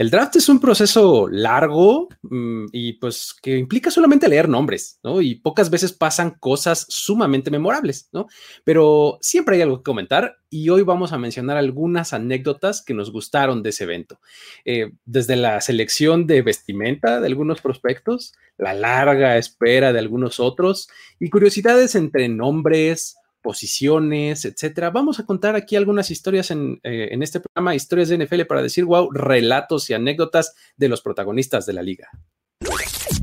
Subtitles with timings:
[0.00, 5.20] El draft es un proceso largo mm, y pues que implica solamente leer nombres, ¿no?
[5.20, 8.26] Y pocas veces pasan cosas sumamente memorables, ¿no?
[8.64, 13.12] Pero siempre hay algo que comentar y hoy vamos a mencionar algunas anécdotas que nos
[13.12, 14.20] gustaron de ese evento.
[14.64, 20.88] Eh, desde la selección de vestimenta de algunos prospectos, la larga espera de algunos otros
[21.18, 24.90] y curiosidades entre nombres, posiciones, etcétera.
[24.90, 28.62] Vamos a contar aquí algunas historias en, eh, en, este programa, historias de NFL para
[28.62, 32.10] decir, wow, relatos y anécdotas de los protagonistas de la liga.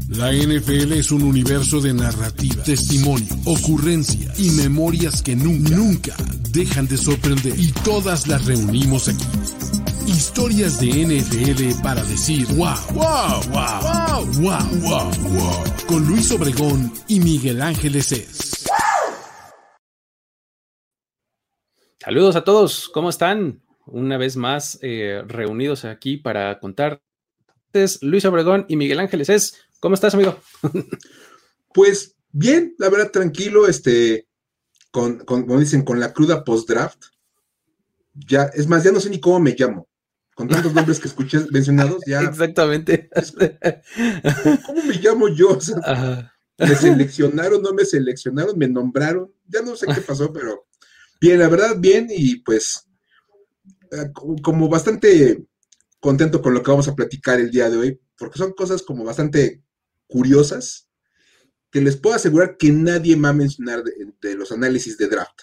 [0.09, 6.15] La NFL es un universo de narrativa, testimonio, ocurrencia y memorias que nunca, nunca
[6.51, 7.53] dejan de sorprender.
[7.59, 9.25] Y todas las reunimos aquí.
[10.07, 15.63] Historias de NFL para decir wow, wow, wow, wow, wow, wow, wow.
[15.87, 18.67] Con Luis Obregón y Miguel Ángeles es.
[22.07, 23.61] Saludos a todos, ¿cómo están?
[23.85, 27.01] Una vez más eh, reunidos aquí para contar.
[27.99, 29.55] Luis Obregón y Miguel Ángeles es.
[29.81, 30.39] ¿Cómo estás, amigo?
[31.73, 34.25] Pues bien, la verdad, tranquilo, este,
[34.89, 37.07] con, como dicen, con la cruda post-draft.
[38.13, 39.89] Ya, es más, ya no sé ni cómo me llamo.
[40.33, 42.21] Con tantos nombres que escuché mencionados, ya.
[42.21, 43.09] Exactamente.
[44.65, 45.59] ¿Cómo me llamo yo?
[46.57, 49.29] ¿Me seleccionaron, no me seleccionaron, me nombraron?
[49.45, 50.66] Ya no sé qué pasó, pero
[51.19, 52.87] Bien, la verdad, bien, y pues
[53.91, 55.45] eh, como bastante
[55.99, 59.03] contento con lo que vamos a platicar el día de hoy, porque son cosas como
[59.03, 59.63] bastante
[60.07, 60.87] curiosas
[61.71, 65.41] que les puedo asegurar que nadie va a mencionar de, los análisis de draft.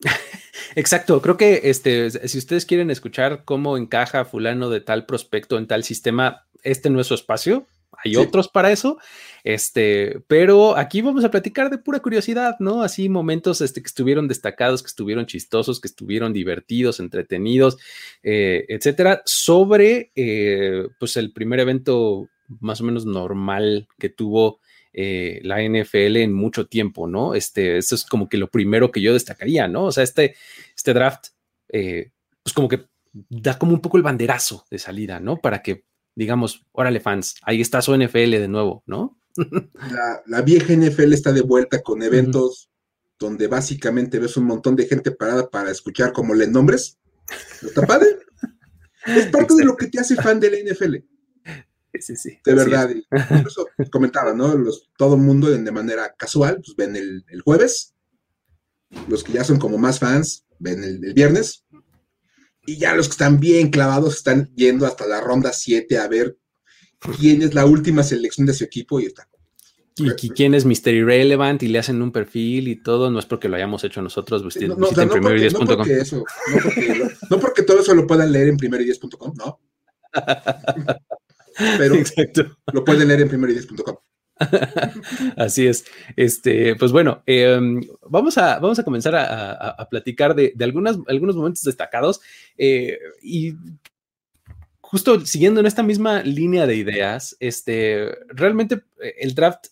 [0.76, 5.66] Exacto, creo que este, si ustedes quieren escuchar cómo encaja fulano de tal prospecto en
[5.66, 7.66] tal sistema, este no es su espacio,
[8.04, 8.98] hay otros para eso,
[9.44, 12.82] este, pero aquí vamos a platicar de pura curiosidad, ¿no?
[12.82, 17.76] Así momentos este, que estuvieron destacados, que estuvieron chistosos, que estuvieron divertidos, entretenidos,
[18.22, 22.28] eh, etcétera, sobre eh, pues el primer evento
[22.60, 24.60] más o menos normal que tuvo
[24.92, 27.34] eh, la NFL en mucho tiempo, ¿no?
[27.34, 29.84] Este, eso es como que lo primero que yo destacaría, ¿no?
[29.84, 30.36] O sea, este,
[30.74, 31.28] este draft,
[31.68, 32.86] pues como que
[33.28, 35.38] da como un poco el banderazo de salida, ¿no?
[35.40, 39.18] Para que digamos, órale fans, ahí está su NFL de nuevo, ¿no?
[40.26, 42.70] La, vieja NFL está de vuelta con eventos
[43.18, 46.98] donde básicamente ves un montón de gente parada para escuchar como le nombres.
[47.62, 48.18] ¿Está padre?
[49.06, 50.96] Es parte de lo que te hace fan de la NFL.
[52.00, 52.38] Sí, sí.
[52.44, 52.90] De verdad.
[53.30, 54.56] Incluso comentaba, ¿no?
[54.56, 57.94] Los, todo el mundo de manera casual, pues ven el, jueves.
[59.08, 61.64] Los que ya son como más fans, ven el, el viernes.
[62.66, 66.36] Y ya los que están bien clavados están yendo hasta la ronda 7 a ver
[67.18, 69.28] quién es la última selección de su equipo y está.
[69.96, 70.92] Y, quién es Mr.
[70.92, 74.42] Irrelevant y le hacen un perfil y todo, no es porque lo hayamos hecho nosotros,
[74.42, 75.20] no, no, no, porque,
[75.50, 76.24] no, porque eso,
[77.30, 79.60] no porque, todo eso lo puedan leer en primero10.com, no.
[81.78, 81.94] Pero
[82.72, 83.96] lo pueden leer en primero10.com.
[85.36, 85.84] Así es.
[86.16, 92.20] Este, pues bueno, em, vamos, a, vamos a comenzar a, platicar de, algunos momentos destacados
[92.56, 93.54] eh, y
[94.80, 99.66] justo siguiendo en esta misma línea de ideas, este, realmente eh, el draft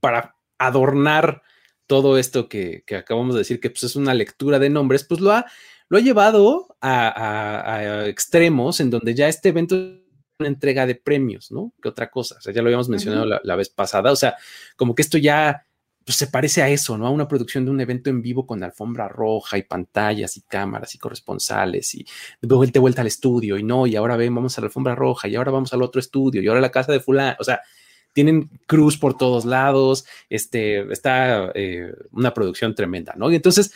[0.00, 1.42] para adornar
[1.86, 5.32] todo esto que, acabamos de decir, que pues, es una lectura de nombres, pues lo
[5.32, 5.46] ha,
[5.88, 10.01] lo ha llevado a extremos en donde ya este evento
[10.42, 11.72] una entrega de premios, ¿no?
[11.82, 12.36] Que otra cosa.
[12.38, 14.12] O sea, ya lo habíamos mencionado la, vez pasada.
[14.12, 14.36] O sea,
[14.76, 15.66] como que esto ya
[16.04, 17.06] pues, se parece a eso, ¿no?
[17.06, 20.94] A una producción de un evento en vivo con alfombra roja y pantallas y cámaras
[20.94, 22.04] y corresponsales y
[22.40, 25.28] de vuelta, vuelta al estudio y no, y ahora ven, vamos a la alfombra roja
[25.28, 27.36] y ahora vamos al otro estudio y ahora a la casa de fulano.
[27.38, 27.60] O sea,
[28.12, 33.30] tienen cruz por todos lados, este, está eh, una producción tremenda, ¿no?
[33.30, 33.72] Y entonces,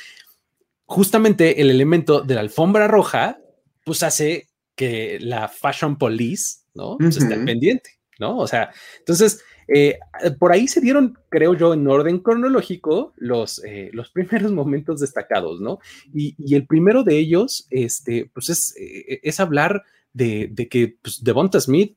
[0.85, 3.39] justamente el elemento de la alfombra roja,
[3.85, 6.99] pues hace que la Fashion Police, ¿no?
[6.99, 8.39] Pues esté pendiente, ¿no?
[8.39, 9.99] O sea, entonces, eh,
[10.39, 15.61] por ahí se dieron, creo yo, en orden cronológico, los, eh, los primeros momentos destacados,
[15.61, 15.81] ¿no?
[16.15, 21.25] Y, el primero de ellos, este, pues es, eh, es hablar de, de que pues,
[21.25, 21.97] Devonta Smith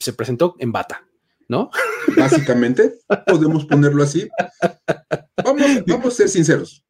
[0.00, 1.06] se presentó en bata,
[1.48, 1.70] ¿no?
[2.16, 2.94] Básicamente,
[3.26, 4.28] podemos ponerlo así.
[5.42, 6.84] Vamos, vamos a ser sinceros.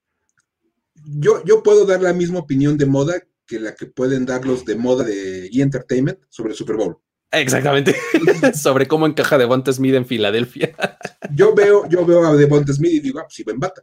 [1.05, 4.65] Yo, yo puedo dar la misma opinión de moda que la que pueden dar los
[4.65, 5.63] de moda de E!
[5.63, 6.99] Entertainment sobre el Super Bowl.
[7.31, 7.95] Exactamente.
[8.55, 10.75] sobre cómo encaja Devonta Smith en Filadelfia.
[11.35, 13.83] yo veo, yo veo a Devonta Smith y digo, ah, pues iba en bata.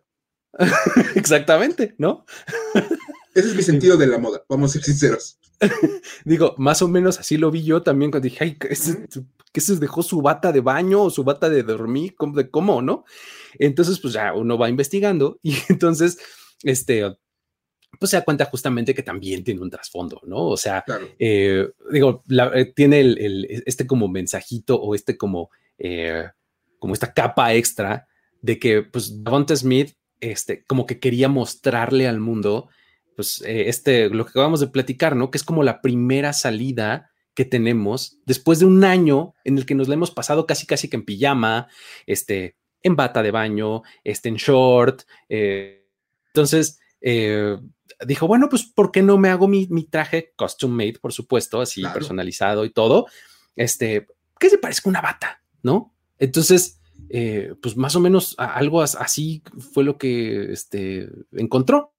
[1.15, 2.25] Exactamente, ¿no?
[3.33, 5.39] Ese es mi sentido de la moda, vamos a ser sinceros.
[6.23, 10.03] Digo, más o menos así lo vi yo también cuando dije, ay, ¿qué se dejó
[10.03, 12.15] su bata de baño o su bata de dormir?
[12.15, 13.05] ¿Cómo, de cómo, no?
[13.57, 16.17] Entonces, pues ya uno va investigando y entonces,
[16.63, 17.15] este,
[18.03, 20.39] pues se da cuenta justamente que también tiene un trasfondo, ¿no?
[20.39, 20.83] O sea,
[21.17, 22.21] eh, digo,
[22.53, 26.25] eh, tiene el, este como mensajito o este como, eh,
[26.79, 28.05] como esta capa extra
[28.41, 32.67] de que, pues, Devonta Smith, este, como que quería mostrarle al mundo,
[33.15, 35.31] pues, este, lo que acabamos de platicar, ¿no?
[35.31, 39.75] Que es como la primera salida que tenemos después de un año en el que
[39.75, 41.69] nos la hemos pasado casi, casi que en pijama,
[42.05, 45.03] este, en bata de baño, este, en short.
[45.29, 46.81] entonces,
[48.05, 51.83] dijo, bueno, pues, ¿por qué no me hago mi, traje custom made, por supuesto, así
[51.93, 53.07] personalizado y todo?
[53.55, 54.07] Este,
[54.39, 55.93] que se parezca una bata, ¿no?
[56.17, 56.79] Entonces,
[57.09, 61.93] eh, pues más o menos algo así fue lo que este, encontró.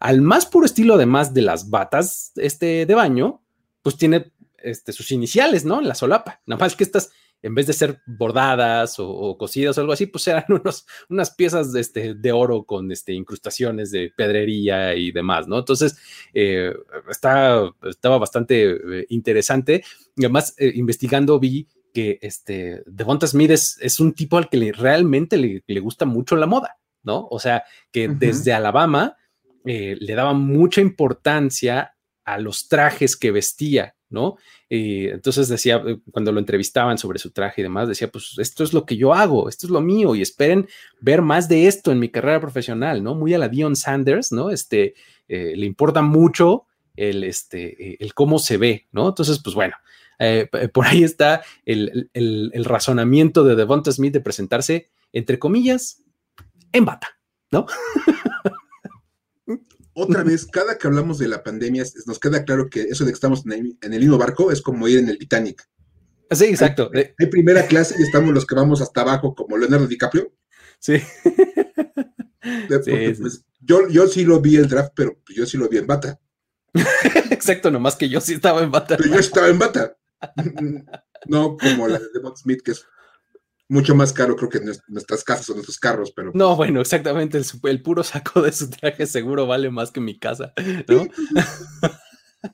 [0.00, 3.42] Al más puro estilo, además de las batas este, de baño,
[3.82, 5.80] pues tiene este, sus iniciales, ¿no?
[5.80, 6.40] En la solapa.
[6.46, 7.10] Nada más que estas
[7.44, 11.72] en vez de ser bordadas o, cosidas o algo así, pues eran unos, unas piezas
[11.72, 15.58] de, este, de oro con este, incrustaciones de pedrería y demás, ¿no?
[15.58, 15.96] Entonces,
[16.32, 16.74] eh,
[17.10, 19.84] está, estaba bastante eh, interesante.
[20.16, 24.72] Y además, eh, investigando vi que este, Devonta Smith es, un tipo al que le,
[24.72, 27.28] realmente le, gusta mucho la moda, ¿no?
[27.30, 29.16] O sea, que desde Alabama
[29.64, 31.94] le daba mucha importancia
[32.24, 34.38] a los trajes que vestía, ¿no?
[34.70, 38.64] Y entonces decía, eh, cuando lo entrevistaban sobre su traje y demás, decía, pues esto
[38.64, 40.66] es lo que yo hago, esto es lo mío y esperen
[41.00, 43.14] ver más de esto en mi carrera profesional, ¿no?
[43.14, 44.50] Muy a la Dion Sanders, ¿no?
[44.50, 44.94] Este,
[45.28, 46.64] eh, le importa mucho
[46.96, 49.08] el, este, eh, el cómo se ve, ¿no?
[49.08, 49.76] Entonces, pues bueno,
[50.72, 56.02] por ahí está el, el razonamiento de Devonta Smith de presentarse, entre comillas,
[56.72, 57.08] en bata,
[57.50, 57.66] ¿no?
[59.94, 63.14] otra vez, cada que hablamos de la pandemia, nos queda claro que eso de que
[63.14, 65.66] estamos en el, mismo barco es como ir en el Titanic.
[66.30, 66.90] Sí, exacto.
[66.94, 70.32] Hay, primera clase y estamos los que vamos hasta abajo, como Leonardo DiCaprio.
[70.78, 71.00] Sí.
[72.68, 76.20] Pues, yo, yo sí lo vi el draft, pero yo sí lo vi en bata.
[77.30, 78.96] exacto, nomás que yo sí estaba en bata.
[78.96, 79.96] Pero yo estaba en bata.
[81.26, 82.84] no como la de Devon Smith, que es
[83.74, 86.30] mucho más caro, creo que nuestras casas o nuestros carros, pero.
[86.32, 87.40] No, bueno, exactamente.
[87.64, 90.54] El, puro saco de su traje seguro vale más que mi casa,
[90.88, 91.06] ¿no?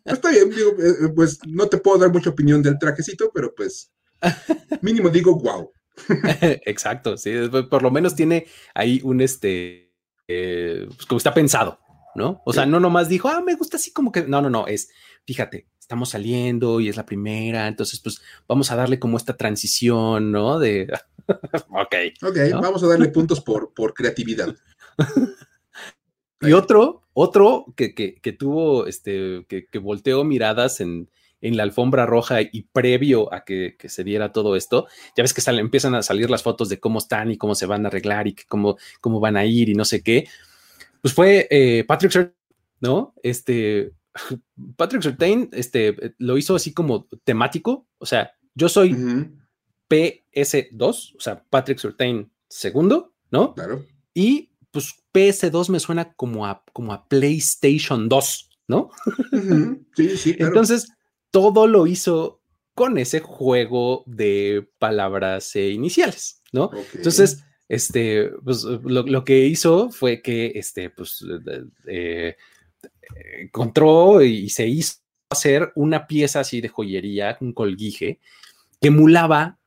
[0.04, 3.54] Está bien, digo, eh, eh, pues no te puedo dar mucha opinión del trajecito, pero
[3.54, 3.92] pues
[4.82, 5.70] mínimo digo, wow.
[6.64, 7.32] Exacto, sí,
[7.68, 9.92] por lo menos tiene ahí un este,
[10.26, 11.80] eh, pues como está pensado,
[12.14, 12.40] ¿no?
[12.46, 14.88] O sea, no nomás dijo, ah, me gusta así como que, no, no, no, es,
[15.26, 20.30] fíjate, estamos saliendo y es la primera, entonces pues vamos a darle como esta transición,
[20.30, 20.60] ¿no?
[20.60, 20.86] De,
[21.68, 21.94] ok.
[22.22, 24.54] Ok, vamos a darle puntos por, por creatividad.
[26.42, 31.10] y otro, otro que, que, tuvo, este, que, que volteó miradas en,
[31.40, 34.86] en la alfombra roja y previo a que, se diera todo esto,
[35.16, 37.84] ya ves que empiezan a salir las fotos de cómo están y cómo se van
[37.84, 40.28] a arreglar y cómo, cómo van a ir y no sé qué,
[41.02, 42.32] pues fue eh, Patrick
[42.80, 43.12] ¿no?
[43.24, 43.92] Este,
[44.76, 48.94] Patrick Surtain este, lo hizo así como temático, o sea, yo soy
[49.88, 53.54] PS2, o sea, Patrick Surtain segundo, ¿no?
[53.54, 53.84] Claro.
[54.14, 58.90] Y pues PS2 me suena como a, como a PlayStation 2, ¿no?
[59.96, 60.36] Sí, sí.
[60.38, 60.92] Entonces,
[61.30, 62.40] todo lo hizo
[62.74, 66.70] con ese juego de palabras eh, iniciales, ¿no?
[66.94, 71.24] Entonces, este, pues lo, que hizo fue que, este, pues,
[71.86, 72.36] eh,
[73.40, 74.94] encontró y se hizo
[75.30, 78.20] hacer una pieza así de joyería, un colguije,
[78.80, 79.58] que emulaba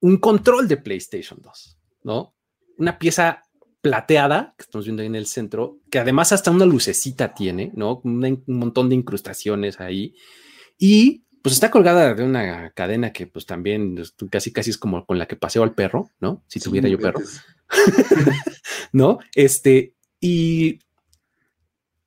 [0.00, 2.34] un control de PlayStation 2, ¿no?
[2.76, 3.42] Una pieza
[3.80, 8.00] plateada, que estamos viendo ahí en el centro, que además hasta una lucecita tiene, ¿no?
[8.04, 10.14] un montón de incrustaciones ahí.
[10.78, 13.96] Y pues está colgada de una cadena que pues también
[14.30, 16.42] casi casi es como con la que paseo al perro, ¿no?
[16.48, 17.20] Si tuviera yo perro.
[18.92, 19.18] ¿No?
[19.34, 20.80] Este, y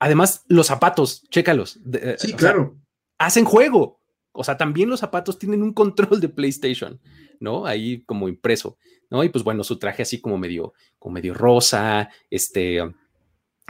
[0.02, 1.80] Además, los zapatos, chécalos.
[1.94, 2.76] Eh, sí, claro.
[3.20, 4.00] hacen juego.
[4.32, 7.00] O sea, también los zapatos tienen un control de PlayStation,
[7.40, 7.68] ¿no?
[7.68, 8.80] Ahí como impreso,
[9.12, 9.24] ¿no?
[9.24, 12.80] Y pues bueno, su traje así como medio, como medio rosa, este,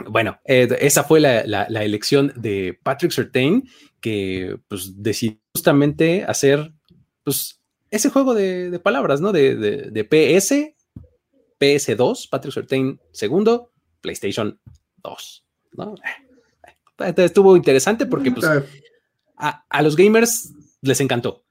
[0.06, 3.68] bueno, eh, esa fue la, elección de Patrick Sertain,
[4.00, 6.72] que pues decidió justamente hacer,
[7.24, 7.60] pues,
[7.90, 9.32] ese juego de, palabras, ¿no?
[9.32, 10.72] De, de, PS,
[11.60, 13.70] PS2, Patrick Sertain segundo,
[14.00, 14.58] PlayStation
[15.02, 15.42] 2.
[15.72, 15.94] ¿no?
[17.02, 18.46] Estuvo interesante porque pues,
[19.36, 21.44] a, los gamers les encantó.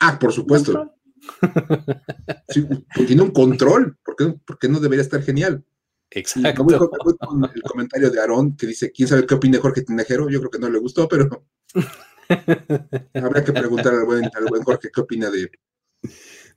[0.00, 0.94] Ah, por supuesto.
[3.06, 5.64] tiene un control, ¿por qué, no debería estar genial?
[6.10, 6.64] Exacto.
[6.64, 10.28] con el comentario de Aarón que dice, ¿quién sabe qué opina Jorge Tinajero?
[10.28, 11.46] Yo creo que no le gustó, pero
[13.14, 15.50] habrá que preguntar al buen, Jorge qué opina de...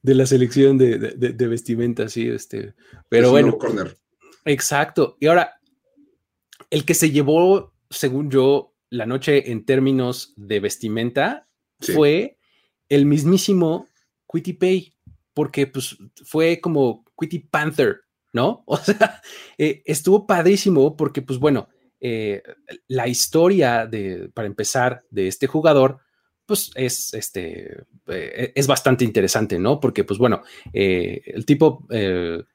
[0.03, 2.75] De la selección de, vestimenta, sí, este.
[3.09, 3.57] Pero bueno.
[4.45, 5.17] Exacto.
[5.19, 5.59] Y ahora,
[6.69, 11.47] el que se llevó según yo, la noche en términos de vestimenta
[11.79, 12.37] fue
[12.89, 13.87] el mismísimo
[14.31, 14.93] Quitty Pay,
[15.33, 18.01] porque pues fue como Quitty Panther,
[18.33, 18.63] ¿no?
[18.67, 19.21] O sea,
[19.57, 22.41] eh, estuvo padrísimo porque pues bueno, eh,
[22.87, 25.99] la historia de, para empezar, de este jugador,
[26.45, 29.79] pues es, este, eh, es bastante interesante, ¿no?
[29.79, 32.45] Porque pues bueno, el tipo, él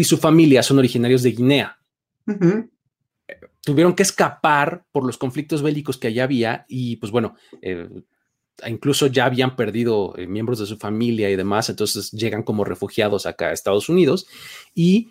[0.00, 1.78] y su familia son originarios de Guinea.
[3.64, 7.34] Tuvieron que escapar por los conflictos bélicos que allá había y pues bueno,
[8.66, 13.26] incluso ya habían perdido eh, miembros de su familia y demás, entonces llegan como refugiados
[13.26, 14.26] acá a Estados Unidos
[14.74, 15.08] y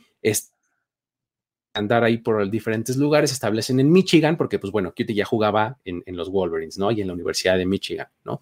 [1.73, 6.03] andar ahí por diferentes lugares, establecen en Michigan, porque pues bueno, Cutie ya jugaba en,
[6.15, 6.91] los Wolverines, ¿no?
[6.91, 8.41] Y en la Universidad de Michigan, ¿no?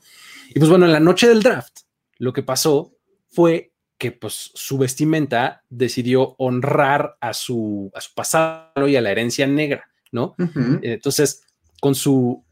[0.49, 1.79] Y pues bueno, en la noche del draft,
[2.17, 2.93] lo que pasó
[3.29, 9.11] fue que pues su vestimenta decidió honrar a su, a su pasado y a la
[9.11, 10.35] herencia negra, ¿no?
[10.81, 11.43] Entonces,
[11.79, 12.43] con su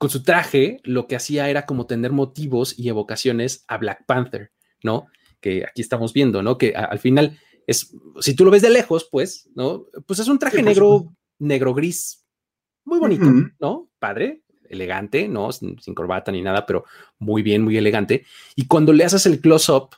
[0.00, 4.50] con su traje lo que hacía era como tener motivos y evocaciones a Black Panther,
[4.82, 5.08] ¿no?
[5.40, 6.56] Que aquí estamos viendo, ¿no?
[6.56, 9.84] Que al final es, si tú lo ves de lejos, pues, ¿no?
[10.06, 12.24] Pues es un traje negro, negro gris,
[12.84, 13.26] muy bonito,
[13.60, 13.90] ¿no?
[13.98, 15.52] Padre, elegante, ¿no?
[15.52, 16.84] Sin, corbata ni nada, pero
[17.18, 18.24] muy bien, muy elegante.
[18.56, 19.90] Y cuando le haces el close-up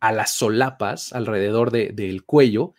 [0.00, 2.74] a las solapas alrededor del cuello,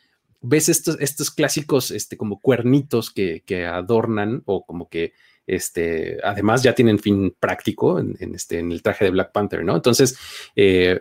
[0.48, 5.14] ves estos, estos clásicos, este, como cuernitos que, que adornan o como que
[5.46, 9.76] este, además ya tienen fin práctico en, este, en el traje de Black Panther, ¿no?
[9.76, 10.18] Entonces,
[10.56, 11.00] eh,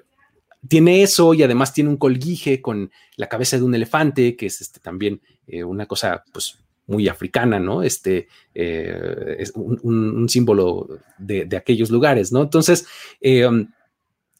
[0.68, 4.60] tiene eso y además tiene un colguije con la cabeza de un elefante, que es
[4.60, 7.82] este, también eh, una cosa, pues, muy africana, ¿no?
[7.82, 12.42] Este eh, es un, símbolo de, aquellos lugares, ¿no?
[12.42, 12.86] Entonces,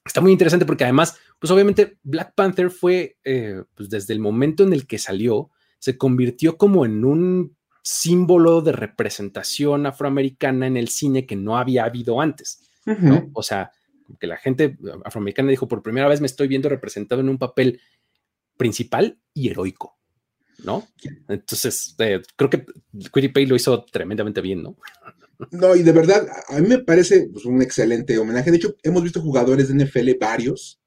[0.06, 3.18] está muy interesante porque además, pues obviamente Black Panther fue,
[3.74, 8.72] pues desde el momento en el que salió, se convirtió como en un símbolo de
[8.72, 13.30] representación afroamericana en el cine que no había habido antes, ¿no?
[13.32, 13.70] O sea,
[14.18, 17.80] que la gente afroamericana dijo, por primera vez me estoy viendo representado en un papel
[18.56, 19.96] principal y heroico,
[20.64, 20.88] ¿no?
[21.28, 22.64] Entonces, eh, creo que
[23.12, 24.76] Quitty Pay lo hizo tremendamente bien, ¿no?
[25.50, 28.50] No, y de verdad, a mí me parece pues, un excelente homenaje.
[28.50, 30.80] De hecho, hemos visto jugadores de NFL varios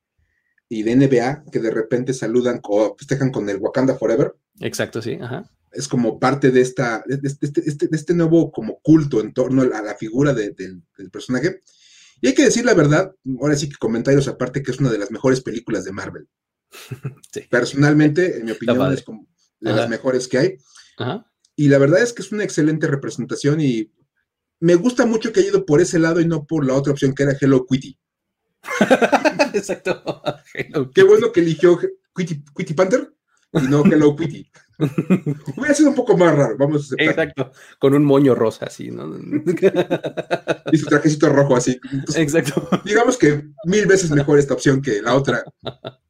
[0.68, 4.36] y de NBA que de repente saludan o festejan con el Wakanda Forever.
[4.60, 8.80] Exacto, sí, ajá es como parte de, esta, de, este, este, de este, nuevo como
[8.80, 11.62] culto en torno a la figura del personaje.
[12.22, 14.98] Y hay que decir la verdad, ahora sí que comentarios aparte, que es una de
[14.98, 16.28] las mejores películas de Marvel.
[17.50, 19.28] Personalmente, en mi opinión, es como
[19.60, 20.58] de las mejores que hay.
[21.56, 23.92] Y la verdad es que es una excelente representación y
[24.60, 27.14] me gusta mucho que haya ido por ese lado y no por la otra opción
[27.14, 27.98] que era Hello Kitty.
[29.54, 30.22] Exacto.
[30.94, 31.80] Qué bueno que eligió
[32.16, 33.14] Quitty Panther
[33.54, 34.50] y no Hello Kitty.
[35.58, 39.14] Hubiera sido un poco más raro, vamos a Exacto, con un moño rosa así, ¿no?
[40.72, 41.80] y su trajecito rojo así.
[42.16, 42.70] Exacto.
[42.86, 45.44] Digamos que mil veces mejor esta opción que la otra,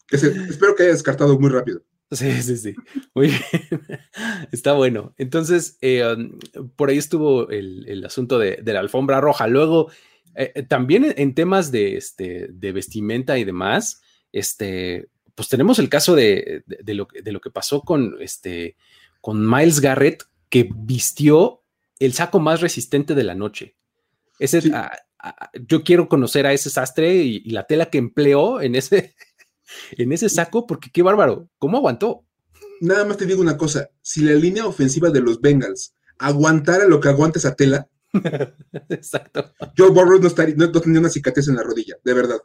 [0.08, 1.82] que espero que haya descartado muy rápido.
[2.12, 2.76] Sí, sí, sí.
[3.14, 3.42] Muy bien.
[4.52, 5.14] Está bueno.
[5.18, 6.40] Entonces, eh, um,
[6.76, 9.48] por ahí estuvo el, asunto de, la alfombra roja.
[9.48, 9.92] Luego,
[10.36, 14.02] eh, eh, también en temas de, este, de vestimenta y demás,
[14.32, 18.76] este, pues tenemos el caso de, lo, que pasó con, este,
[19.22, 21.62] con Miles Garrett, que vistió
[22.00, 23.76] el saco más resistente de la noche.
[24.40, 24.62] Ese,
[25.68, 29.14] yo quiero conocer a ese sastre y, la tela que empleó en ese,
[29.92, 32.24] en ese saco, porque qué bárbaro, ¿cómo aguantó?
[32.82, 37.00] Nada más te digo una cosa, si la línea ofensiva de los Bengals aguantara lo
[37.00, 37.88] que aguanta esa tela,
[38.90, 39.54] Exacto.
[39.78, 42.38] Joe Burrow no, estaría, no, tenía una cicatriz en la rodilla, de verdad.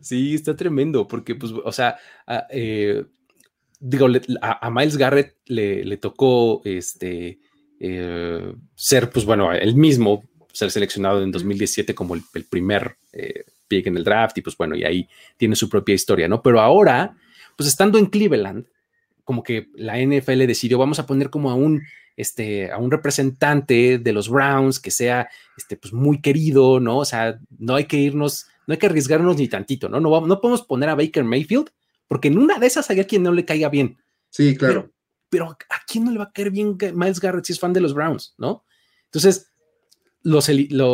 [0.00, 1.96] Sí, está tremendo, porque, pues, o sea,
[2.50, 3.04] eh,
[3.78, 4.06] digo,
[4.40, 7.40] a, Miles Garrett le, tocó este
[7.80, 10.22] eh, ser, pues, bueno, él mismo
[10.52, 14.76] ser seleccionado en 2017 como el, primer eh, pick en el draft, y pues, bueno,
[14.76, 15.08] y ahí
[15.38, 16.42] tiene su propia historia, ¿no?
[16.42, 17.16] Pero ahora,
[17.56, 18.66] pues, estando en Cleveland,
[19.24, 21.82] como que la NFL decidió, vamos a poner como a un
[22.16, 26.98] este, a un representante de los Browns que sea este, pues muy querido, ¿no?
[26.98, 30.00] O sea, no hay que irnos, no hay que arriesgarnos ni tantito, ¿no?
[30.00, 31.70] No, no podemos poner a Baker Mayfield
[32.08, 33.96] porque en una de esas hay a quien no le caiga bien.
[34.28, 34.92] Sí, claro.
[35.30, 37.80] Pero, ¿a quién no le va a caer bien Miles Garrett si es fan de
[37.80, 38.64] los Browns, ¿no?
[39.04, 39.52] Entonces,
[40.22, 40.40] lo,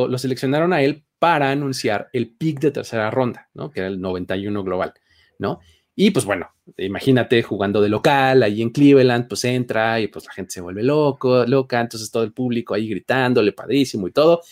[0.09, 3.71] lo seleccionaron a él para anunciar el pick de tercera ronda, ¿no?
[3.71, 4.95] Que era el 91 global,
[5.39, 5.61] ¿no?
[5.99, 10.33] Y pues bueno, imagínate jugando de local ahí en Cleveland, pues entra y pues la
[10.33, 14.43] gente se vuelve loco, loca, entonces todo el público ahí gritándole padrísimo y todo.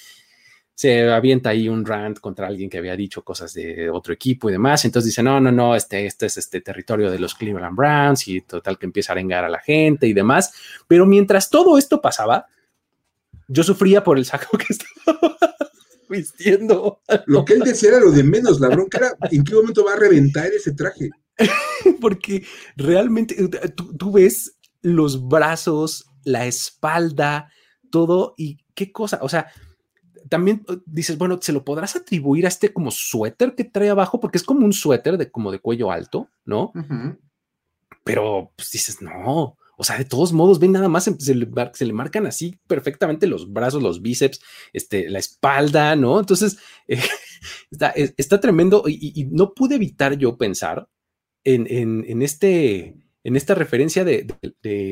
[0.74, 4.52] Se avienta ahí un rant contra alguien que había dicho cosas de otro equipo y
[4.52, 4.86] demás.
[4.86, 8.40] Entonces dice, no, no, no, este, este es este territorio de los Cleveland Browns y
[8.40, 10.52] total que empieza a arengar a la gente y demás.
[10.88, 12.46] Pero mientras todo esto pasaba,
[13.48, 15.53] yo sufría por el saco que estaba
[16.08, 17.00] vistiendo.
[17.26, 19.94] Lo que él decía era lo de menos, la bronca era en qué momento va
[19.94, 21.10] a reventar ese traje.
[22.00, 22.44] Porque
[22.76, 23.36] realmente
[23.98, 27.50] tú, ves los brazos, la espalda,
[27.90, 29.48] todo y qué cosa, o sea,
[30.28, 34.20] también uh, dices, bueno, se lo podrás atribuir a este como suéter que trae abajo,
[34.20, 36.72] porque es como un suéter de como de cuello alto, ¿no?
[38.04, 42.26] Pero pues dices, no, o sea, de todos modos, ven nada más, se le, marcan
[42.26, 44.40] así perfectamente los brazos, los bíceps,
[44.72, 46.20] este, la espalda, ¿no?
[46.20, 47.00] Entonces, eh,
[48.16, 50.88] está, tremendo y, no pude evitar yo pensar
[51.44, 54.26] en, en, este, en esta referencia de,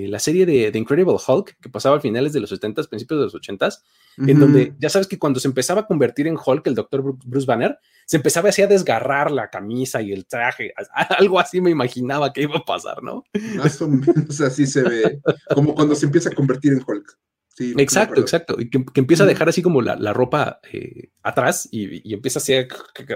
[0.08, 3.34] la serie de, Incredible Hulk que pasaba a finales de los 70s, principios de los
[3.34, 3.80] 80s,
[4.26, 7.46] en donde ya sabes que cuando se empezaba a convertir en Hulk, el doctor Bruce
[7.46, 10.72] Banner, se empezaba así a desgarrar la camisa y el traje,
[11.18, 13.24] algo así me imaginaba que iba a pasar, ¿no?
[13.56, 15.20] Más o menos así se ve,
[15.54, 17.18] como cuando se empieza a convertir en Hulk.
[17.54, 18.56] Sí, exacto, exacto.
[18.58, 22.66] Y que, empieza a dejar así como la, ropa eh, atrás y, empieza así a,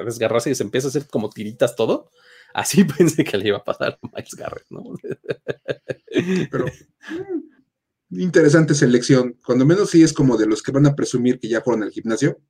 [0.05, 2.11] desgarrarse y se empieza a hacer como tiritas todo.
[2.55, 4.83] Así pensé que le iba a pasar a Miles Garrett, ¿no?
[6.51, 9.39] Pero mm, interesante selección.
[9.45, 11.91] Cuando menos sí es como de los que van a presumir que ya fueron al
[11.91, 12.41] gimnasio.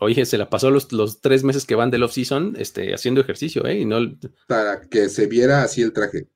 [0.00, 3.64] Oye, se la pasó los, los tres meses que van del off-season este, haciendo ejercicio,
[3.66, 3.78] ¿eh?
[3.78, 3.98] Y no...
[4.48, 6.28] Para que se viera así el traje.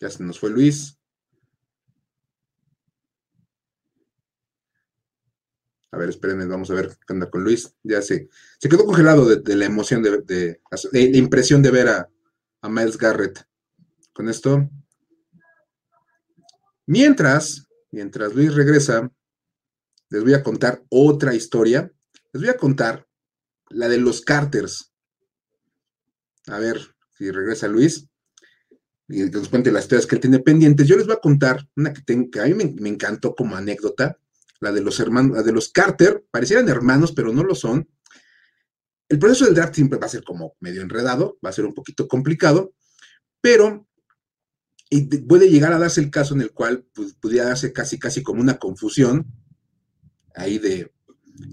[0.00, 0.95] Ya se nos fue Luis.
[5.92, 7.74] A ver, espérenme, vamos a ver qué anda con Luis.
[7.82, 8.28] Ya se,
[8.58, 10.60] se quedó congelado de, la emoción, de,
[10.92, 12.08] la impresión de ver a,
[12.68, 13.46] Miles Garrett.
[14.12, 14.68] Con esto.
[16.86, 19.10] Mientras, mientras Luis regresa,
[20.10, 21.92] les voy a contar otra historia.
[22.32, 23.06] Les voy a contar
[23.68, 24.92] la de los Carters.
[26.48, 26.80] A ver
[27.16, 28.08] si regresa Luis
[29.08, 30.86] y nos cuente las historias que él tiene pendientes.
[30.86, 34.18] Yo les voy a contar una que, que a mí me, encantó como anécdota
[34.60, 37.88] la de los hermanos, la de los Carter, parecieran hermanos, pero no lo son.
[39.08, 41.74] El proceso del draft siempre va a ser como medio enredado, va a ser un
[41.74, 42.74] poquito complicado,
[43.40, 43.86] pero
[45.28, 48.40] puede llegar a darse el caso en el cual pues, pudiera darse casi, casi como
[48.40, 49.26] una confusión
[50.34, 50.92] ahí de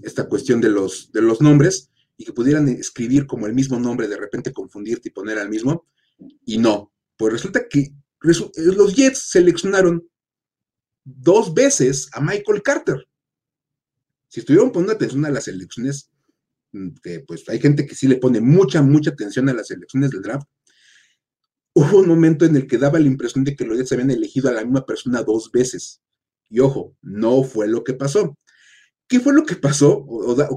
[0.02, 4.08] esta cuestión de los, de los nombres y que pudieran escribir como el mismo nombre,
[4.08, 5.86] de repente confundirte y poner al mismo,
[6.44, 6.92] y no.
[7.16, 10.08] Pues resulta que los Jets seleccionaron
[11.04, 13.06] dos veces a Michael Carter.
[14.28, 16.10] Si estuvieron poniendo atención a las elecciones,
[16.72, 16.88] mm,
[17.26, 20.48] pues hay gente que sí le pone mucha, mucha atención a las elecciones del draft,
[21.74, 24.48] hubo un momento en el que daba la impresión de que los Jets habían elegido
[24.48, 26.00] a la misma persona dos veces.
[26.48, 28.36] Y ojo, no fue lo que pasó.
[29.06, 30.06] ¿Qué fue lo que pasó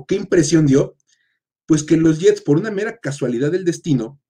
[0.08, 0.96] qué impresión dio?
[1.66, 4.22] Pues que los Jets, por una mera casualidad del destino,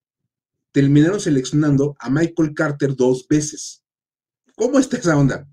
[0.72, 3.84] terminaron seleccionando a Michael Carter dos veces.
[4.56, 5.48] ¿Cómo está esa onda?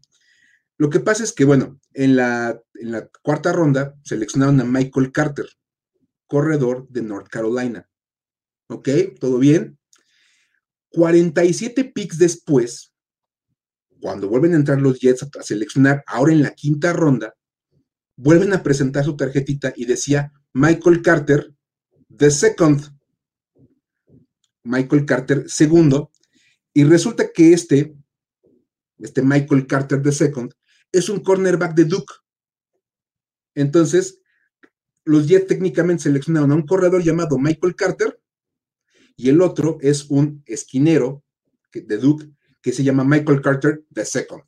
[0.77, 5.13] Lo que pasa es que, bueno, en la, en la cuarta ronda seleccionaron a Michael
[5.13, 5.47] Carter,
[6.27, 7.89] corredor de North Carolina.
[8.69, 8.89] ¿Ok?
[9.21, 9.79] ¿Todo bien?
[10.91, 12.93] 47 picks después,
[14.01, 17.35] cuando vuelven a entrar los Jets a, seleccionar, ahora en la quinta ronda,
[18.17, 21.53] vuelven a presentar su tarjetita y decía Michael Carter,
[22.17, 22.81] the second.
[24.63, 26.11] Michael Carter, segundo.
[26.73, 27.95] Y resulta que este,
[28.99, 30.55] este Michael Carter, the second,
[30.95, 32.15] es un cornerback de Duke.
[33.55, 34.21] Entonces,
[35.05, 38.21] los Jets técnicamente seleccionaron a un corredor llamado Michael Carter
[39.17, 41.25] y el otro es un esquinero
[41.73, 42.31] de Duke
[42.63, 44.43] que se llama Michael Carter the Second.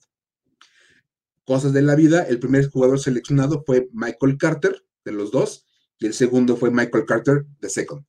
[1.44, 5.66] Cosas de la vida, el primer jugador seleccionado fue Michael Carter de los dos
[5.98, 8.04] y el segundo fue Michael Carter the Second.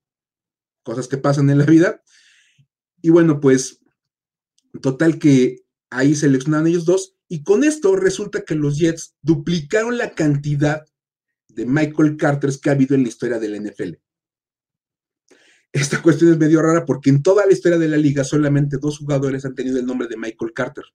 [0.84, 2.04] Cosas que pasan en la vida.
[3.02, 3.82] Y bueno, pues
[4.82, 10.13] total que ahí seleccionaron ellos dos y con esto resulta que los Jets duplicaron la
[10.13, 10.86] cantidad
[11.50, 13.96] de Michael Carters que ha habido en la historia del NFL.
[15.74, 19.00] Esta cuestión es medio rara porque en toda la historia de la liga solamente dos
[19.00, 20.86] jugadores han tenido el nombre de Michael Carter.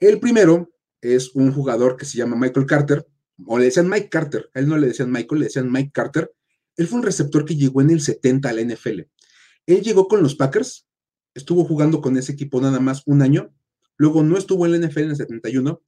[0.00, 3.06] El primero es un jugador que se llama Michael Carter,
[3.46, 6.32] o le decían Mike Carter, a él no le decían Michael, le decían Mike Carter.
[6.76, 9.00] Él fue un receptor que llegó en el 70 a la NFL.
[9.66, 10.86] Él llegó con los Packers,
[11.34, 13.52] estuvo jugando con ese equipo nada más un año
[14.02, 15.80] Luego no estuvo en la NFL en el 71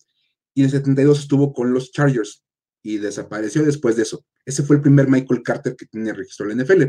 [0.55, 2.45] y en el 72 estuvo con los Chargers
[2.81, 4.25] y desapareció después de eso.
[4.45, 6.83] Ese fue el primer Michael Carter que tenía registro en la NFL.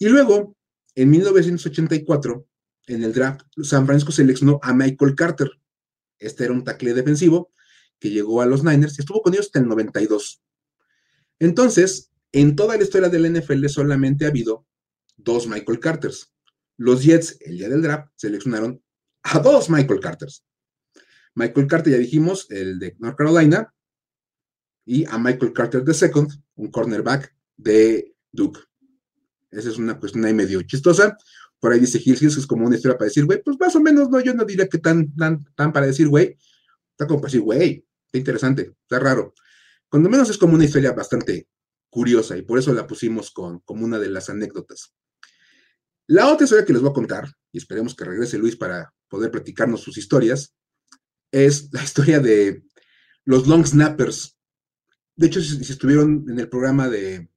[0.00, 0.56] Y luego,
[0.96, 2.44] en 1984,
[2.88, 5.48] en el draft, San Francisco seleccionó a Michael Carter.
[6.18, 7.52] Este era un tackle defensivo
[8.00, 10.42] que llegó a los Niners y estuvo con ellos hasta el 92.
[11.38, 14.66] Entonces, en toda la historia de la NFL solamente ha habido
[15.16, 16.32] dos Michael Carters.
[16.76, 18.82] Los Jets, el día del draft, seleccionaron
[19.32, 20.44] a dos Michael Carters.
[21.34, 23.72] Michael Carter, ya dijimos, el de North Carolina,
[24.84, 28.60] y a Michael Carter II, un cornerback de Duke.
[29.50, 31.16] Esa es una cuestión ahí medio chistosa.
[31.58, 33.80] Por ahí dice Hills, que es como una historia para decir, güey, pues más o
[33.80, 36.38] menos, no, yo no diría que tan, tan, tan para decir, güey,
[36.92, 39.34] está como para decir, güey, está interesante, está raro.
[39.88, 41.48] Cuando menos es como una historia bastante
[41.90, 44.94] curiosa y por eso la pusimos con, como una de las anécdotas.
[46.06, 49.30] La otra historia que les voy a contar, y esperemos que regrese Luis para poder
[49.30, 50.54] platicarnos sus historias,
[51.30, 52.62] es la historia de
[53.24, 54.36] los long snappers.
[55.16, 57.28] De hecho, si, estuvieron en el programa de,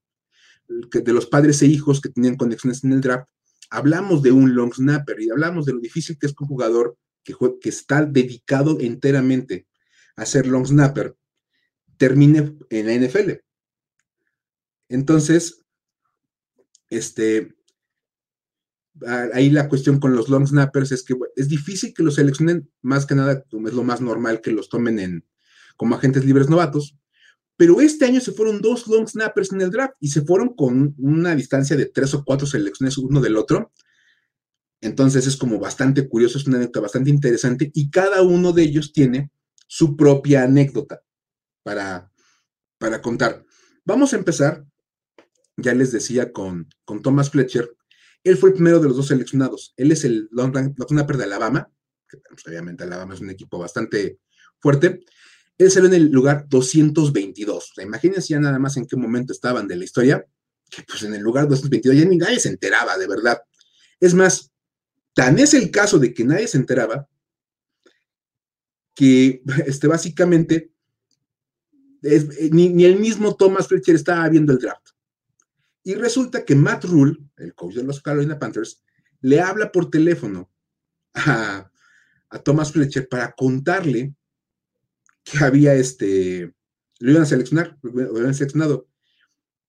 [0.67, 3.27] de los padres e hijos que tenían conexiones en el draft,
[3.69, 6.97] hablamos de un long snapper y hablamos de lo difícil que es que un jugador
[7.23, 9.67] que, que está dedicado enteramente
[10.15, 11.15] a ser long snapper
[11.97, 13.31] termine en la NFL.
[14.89, 15.63] Entonces,
[16.89, 17.55] este,
[19.33, 23.05] ahí la cuestión con los long snappers es que es difícil que los seleccionen, más
[23.05, 25.25] que nada, es lo más normal que los tomen en,
[25.77, 26.97] como agentes libres novatos.
[27.55, 30.95] Pero este año se fueron dos long snappers en el draft y se fueron con
[30.97, 33.73] una distancia de tres o cuatro selecciones uno del otro.
[34.81, 38.93] Entonces es como bastante curioso, es una anécdota bastante interesante y cada uno de ellos
[38.93, 39.31] tiene
[39.67, 41.01] su propia anécdota
[41.63, 42.11] para,
[42.77, 43.45] para contar.
[43.83, 44.65] Vamos a empezar,
[45.57, 47.75] ya les decía, con, con Thomas Fletcher,
[48.23, 49.73] él fue el primero de los dos seleccionados.
[49.77, 51.71] Él es el long de Alabama,
[52.07, 54.19] que pues, obviamente Alabama es un equipo bastante
[54.59, 55.05] fuerte.
[55.57, 57.71] Él salió en el lugar 222.
[57.71, 60.25] O sea, imagínense ya nada más en qué momento estaban de la historia,
[60.69, 63.39] que pues en el lugar 222 ya ni nadie se enteraba, de verdad.
[63.99, 64.51] Es más,
[65.13, 67.07] tan es el caso de que nadie se enteraba
[68.95, 70.71] que este, básicamente
[72.51, 74.89] ni, ni, el mismo Thomas Fletcher estaba viendo el draft.
[75.83, 78.83] Y resulta que Matt Rule, el coach de los Carolina Panthers,
[79.21, 80.51] le habla por teléfono
[81.13, 81.71] a,
[82.43, 84.13] Thomas Fletcher para contarle
[85.23, 86.53] que había este,
[86.99, 88.87] lo iban a seleccionar, lo habían seleccionado.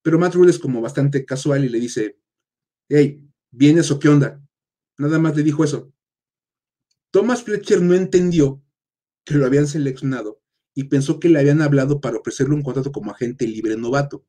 [0.02, 2.18] Pero Matt Rule es como bastante casual y le dice,
[2.88, 4.42] hey, ¿vienes o qué onda?
[4.98, 5.90] Nada más le dijo eso.
[7.10, 8.62] Thomas Fletcher no entendió
[9.24, 10.42] que lo habían seleccionado
[10.74, 14.26] y pensó que le habían hablado para ofrecerle un contrato como agente libre novato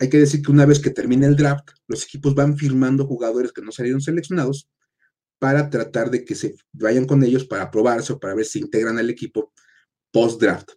[0.00, 3.52] hay que decir que una vez que termine el draft, los equipos van firmando jugadores
[3.52, 4.68] que no salieron seleccionados
[5.38, 8.98] para tratar de que se vayan con ellos para probarse o para ver si integran
[8.98, 9.52] al equipo
[10.10, 10.70] post-draft.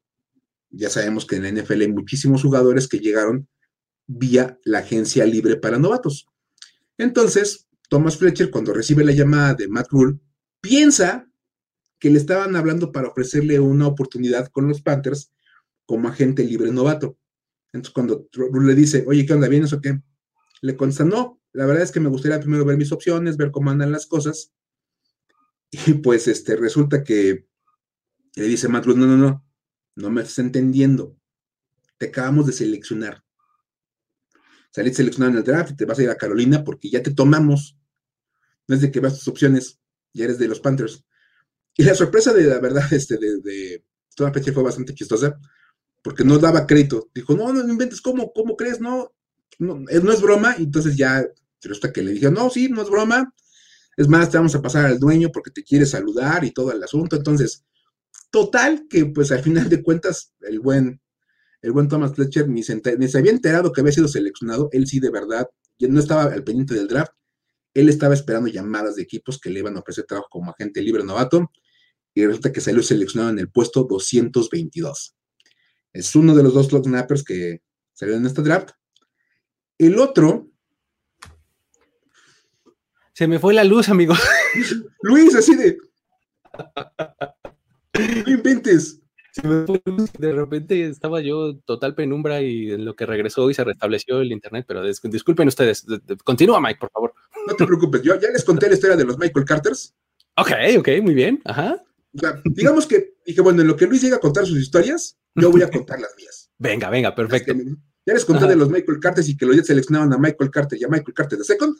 [0.69, 3.47] Ya sabemos que en la NFL hay muchísimos jugadores que llegaron
[4.07, 6.27] vía la agencia libre para novatos.
[6.97, 10.19] Entonces, Thomas Fletcher, cuando recibe la llamada de Matt Rule,
[10.59, 11.29] piensa
[11.97, 15.31] que le estaban hablando para ofrecerle una oportunidad con los Panthers
[15.85, 17.17] como agente libre novato.
[17.73, 19.47] Entonces, cuando le dice, oye, ¿qué onda?
[19.47, 19.99] ¿Vienes o qué?
[20.61, 23.71] Le contesta, no, la verdad es que me gustaría primero ver mis opciones, ver cómo
[23.71, 24.53] andan las cosas.
[25.87, 27.47] Y pues este, resulta que
[28.35, 29.43] le dice Matt no, no, no,
[29.95, 31.17] no me estás entendiendo.
[31.97, 33.23] Te acabamos de seleccionar.
[34.69, 37.11] Saliste seleccionado en el draft y te vas a ir a Carolina porque ya te
[37.11, 37.75] tomamos.
[38.67, 39.79] No es de que vas tus opciones,
[40.13, 41.03] ya eres de los Panthers.
[41.75, 43.83] Y la sorpresa de la verdad, este, de, de
[44.15, 45.39] fue bastante chistosa,
[46.03, 47.09] porque no daba crédito.
[47.15, 48.79] Dijo, no, no, inventes, ¿cómo, cómo crees?
[48.79, 49.11] No,
[49.57, 50.55] no, no es broma.
[50.59, 51.25] Y entonces ya
[51.61, 53.33] resulta que le dijo, no, sí, no es broma.
[53.95, 56.83] Es más, te vamos a pasar al dueño porque te quiere saludar y todo el
[56.83, 57.15] asunto.
[57.15, 57.63] Entonces,
[58.31, 61.01] total, que pues al final de cuentas, el buen,
[61.61, 64.69] el buen Thomas Fletcher ni se, ni se había enterado que había sido seleccionado.
[64.73, 65.47] Él sí, de verdad,
[65.79, 67.13] ya no estaba al pendiente del draft.
[67.73, 71.03] Él estaba esperando llamadas de equipos que le iban a ofrecer trabajo como agente libre
[71.05, 71.49] novato.
[72.13, 75.15] Y resulta que salió seleccionado en el puesto 222.
[75.93, 77.61] Es uno de los dos long snappers que
[77.93, 78.71] salieron en este draft.
[79.77, 80.47] El otro.
[83.13, 84.15] Se me fue la luz, amigo.
[85.03, 85.77] Luis, así de.
[87.93, 88.99] No inventes.
[89.31, 90.11] Se me fue la luz.
[90.13, 94.31] De repente estaba yo total penumbra y en lo que regresó y se restableció el
[94.31, 95.85] internet, pero disculpen ustedes.
[96.23, 97.13] Continúa, Mike, por favor.
[97.47, 99.95] No te preocupes, yo ya les conté la historia de los Michael Carters.
[100.37, 101.39] Ok, ok, muy bien.
[101.45, 101.83] Ajá.
[102.45, 105.63] Digamos que dije, bueno, en lo que Luis llega a contar sus historias, yo voy
[105.63, 106.51] a contar las mías.
[106.59, 107.53] Venga, venga, perfecto.
[108.05, 110.79] ya les conté de los Michael Carter y que los Jets seleccionaban a Michael Carter
[110.79, 111.75] y a Michael Carter de Second.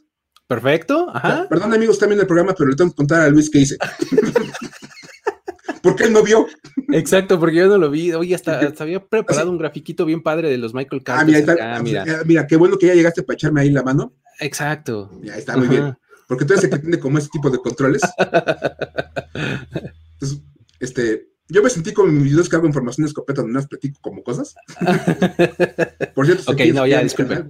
[0.45, 1.47] Perfecto, ajá.
[1.47, 3.77] Perdón, amigos, también el programa, pero le tengo que contar a Luis qué hice.
[5.81, 6.47] porque él no vio.
[6.91, 8.11] Exacto, porque yo no lo vi.
[8.13, 11.49] Oye, hasta, había preparado un grafiquito bien padre de los Michael Carter.
[11.61, 12.47] Ah, mira, ah, mira.
[12.47, 14.13] qué bueno que ya llegaste para echarme ahí la mano.
[14.39, 15.11] Exacto.
[15.21, 15.95] Ya está muy bien.
[16.27, 18.01] Porque tú eres el que tiene como ese tipo de controles.
[20.13, 20.41] Entonces,
[20.79, 23.99] este, yo me sentí como mis videos que hago información de escopeta donde más platico
[24.01, 24.55] como cosas.
[26.15, 27.45] Por cierto, ok, no, ya, disculpe.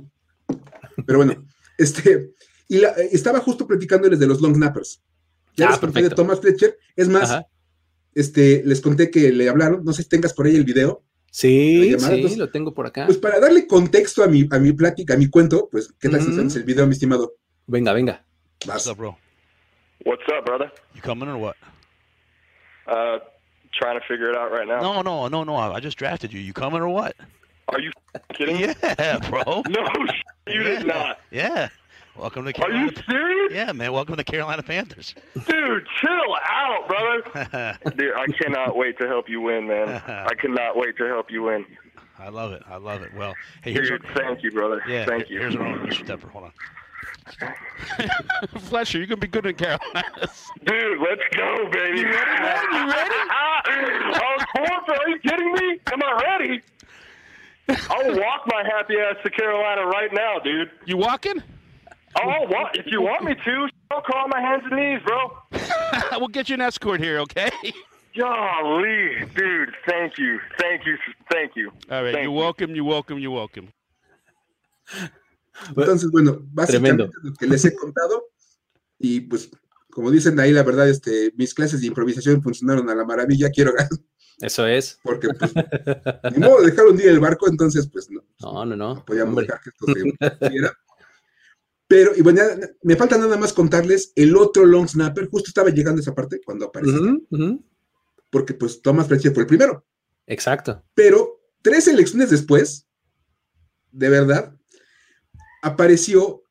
[1.05, 1.45] Pero bueno,
[1.77, 2.33] este,
[2.67, 5.01] y estaba justo platicándoles de los long snappers.
[5.55, 6.77] Ya ah, les conté de Thomas Fletcher.
[6.95, 7.43] Es más,
[8.15, 9.83] este, les conté que le hablaron.
[9.83, 11.03] No sé si tengas por ahí el video.
[11.31, 13.05] Sí, sí, lo tengo por acá.
[13.07, 16.21] Pues para darle contexto a mi, a mi plática, a mi cuento, pues, ¿qué tal
[16.21, 17.33] si hacemos el video, mi estimado?
[17.65, 18.23] Venga, venga.
[18.67, 19.17] What's up, bro?
[20.05, 20.71] What's up, brother?
[20.93, 21.55] You coming or what?
[22.87, 23.19] Uh,
[23.73, 24.81] trying to figure it out right now.
[24.81, 25.55] No, no, no, no.
[25.55, 26.39] I just drafted you.
[26.39, 27.15] You coming or what?
[27.69, 27.91] Are you
[28.33, 28.57] kidding?
[28.57, 29.63] Yeah, bro.
[29.69, 29.87] no,
[30.47, 30.63] you yeah.
[30.63, 31.19] did not.
[31.31, 31.69] Yeah.
[32.15, 32.83] Welcome to Carolina.
[32.83, 33.53] Are you serious?
[33.53, 33.91] Yeah, man.
[33.91, 35.15] Welcome to Carolina Panthers.
[35.33, 37.79] Dude, chill out, brother.
[37.95, 39.89] Dude, I cannot wait to help you win, man.
[39.89, 41.65] I cannot wait to help you win.
[42.19, 42.61] I love it.
[42.69, 43.13] I love it.
[43.15, 44.83] Well, hey, here's Dude, thank you, brother.
[44.87, 45.39] Yeah, thank you.
[45.39, 46.05] Here's our Mr.
[46.05, 46.27] Stepper.
[46.27, 46.51] Hold on.
[48.59, 49.81] Fletcher, you're gonna be good in Carolina.
[50.65, 51.99] Dude, let's go, baby.
[51.99, 52.63] You ready, man?
[52.71, 53.15] You ready?
[54.13, 54.99] of course.
[54.99, 55.79] Are you kidding me?
[55.91, 56.61] Am I ready?
[57.69, 60.69] I'll walk my happy ass to Carolina right now, dude.
[60.85, 61.41] You walking?
[62.21, 62.77] Oh, what?
[62.77, 65.37] If you want me to, I'll crawl on my hands and knees, bro.
[66.19, 67.49] we'll get you an escort here, okay?
[68.17, 70.97] Golly, dude, thank you, thank you,
[71.31, 71.71] thank you.
[71.89, 73.69] All right, thank you're welcome, you're welcome, you're welcome.
[75.69, 77.19] Entonces, bueno, básicamente Tremendo.
[77.23, 78.25] lo que les he contado,
[78.99, 79.49] y pues,
[79.89, 83.73] como dicen ahí, la verdad, este, mis clases de improvisación funcionaron a la maravilla, quiero
[84.39, 84.99] Eso es.
[85.03, 85.51] Porque, pues,
[86.33, 88.23] ni modo de dejar un día el barco, entonces, pues, no.
[88.41, 88.95] No, no, no.
[88.95, 89.85] no podíamos dejar que esto
[90.39, 90.73] se viera.
[91.87, 92.41] Pero, y bueno,
[92.81, 96.41] me falta nada más contarles el otro long snapper, justo estaba llegando a esa parte
[96.43, 96.99] cuando apareció.
[97.01, 97.63] Uh -huh,
[98.31, 99.85] Porque, pues, Thomas Fletcher fue el primero.
[100.25, 100.83] Exacto.
[100.95, 102.87] Pero, tres elecciones después,
[103.91, 104.55] de verdad,
[105.63, 106.43] apareció.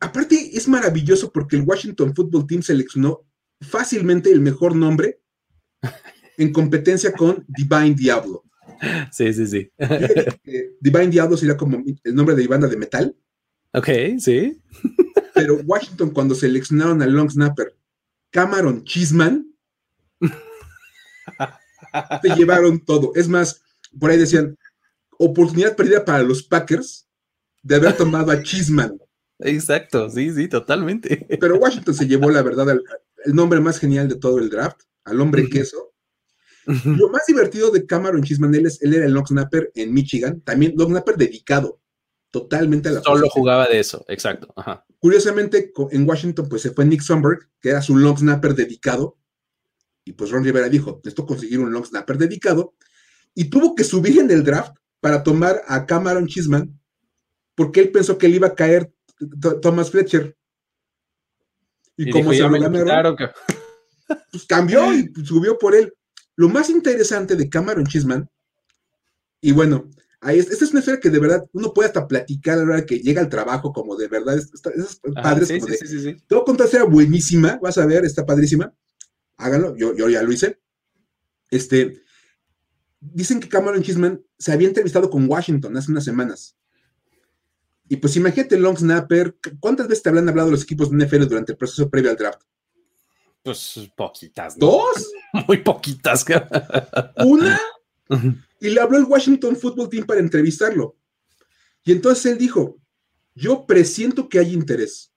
[0.00, 3.24] Aparte, es maravilloso porque el Washington Football Team seleccionó
[3.60, 5.20] fácilmente el mejor nombre
[6.36, 8.42] en competencia con Divine Diablo.
[9.12, 9.70] Sí, sí, sí.
[10.80, 13.16] Divine Diablo sería como el nombre de banda de metal.
[13.72, 14.60] Ok, sí.
[15.34, 17.76] Pero Washington, cuando seleccionaron al long snapper
[18.30, 19.46] Cameron Chisman,
[22.22, 23.12] te llevaron todo.
[23.14, 23.62] Es más,
[23.98, 24.58] por ahí decían,
[25.18, 27.08] oportunidad perdida para los Packers
[27.62, 28.98] de haber tomado a Chisman.
[29.38, 31.26] Exacto, sí, sí, totalmente.
[31.40, 35.20] Pero Washington se llevó, la verdad, el nombre más genial de todo el draft, al
[35.20, 35.92] hombre queso.
[36.84, 40.74] Lo más divertido de Cameron Chisman, él, él era el long snapper en Michigan, también
[40.76, 41.80] long snapper dedicado,
[42.30, 44.52] totalmente a la Solo jugaba de eso, exacto.
[44.56, 44.84] Ajá.
[45.00, 49.18] Curiosamente, en Washington, pues se fue Nick Sonberg, que era su long snapper dedicado,
[50.04, 52.74] y pues Ron Rivera dijo, necesito conseguir un long snapper dedicado,
[53.34, 56.78] y tuvo que subir en el draft para tomar a Cameron Chisman,
[57.54, 58.92] porque él pensó que le iba a caer
[59.60, 60.36] Thomas Fletcher.
[61.96, 63.16] Y, como se lo ganaron,
[64.30, 65.92] pues cambió y subió por él.
[66.36, 68.28] Lo más interesante de Cameron Chisman,
[69.40, 72.64] y bueno, ahí esta es una historia que de verdad uno puede hasta platicar a
[72.64, 75.48] la hora que llega al trabajo, como de verdad, esas padres.
[75.48, 78.04] sí, como sí, de, sí, sí, Te voy a contar, sea buenísima, vas a ver,
[78.04, 78.72] está padrísima.
[79.36, 80.60] Háganlo, yo, yo ya lo hice.
[81.50, 82.02] Este,
[83.00, 86.56] dicen que Cameron Chisman se había entrevistado con Washington hace unas semanas.
[87.92, 91.52] Y pues imagínate long snapper, ¿cuántas veces te habrán hablado los equipos de NFL durante
[91.52, 92.40] el proceso previo al draft?
[93.42, 94.56] Pues poquitas.
[94.56, 94.66] ¿no?
[94.66, 95.12] ¿Dos?
[95.46, 96.24] Muy poquitas.
[97.22, 97.60] ¿Una?
[98.60, 100.96] Y le habló el Washington Football Team para entrevistarlo.
[101.84, 102.78] Y entonces él dijo,
[103.34, 105.12] yo presiento que hay interés.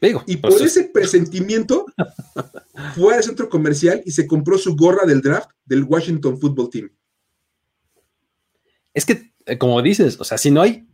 [0.00, 1.86] Digo, y pues por es- ese presentimiento
[2.96, 6.90] fue al centro comercial y se compró su gorra del draft del Washington Football Team.
[8.92, 10.87] Es que, eh, como dices, o sea, si no hay,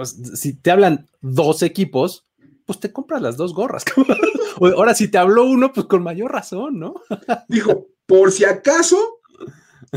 [0.00, 2.26] o si te hablan dos equipos,
[2.64, 3.84] pues te compras las dos gorras.
[4.60, 6.94] Ahora, si te habló uno, pues con mayor razón, ¿no?
[7.48, 9.20] Dijo, por si acaso,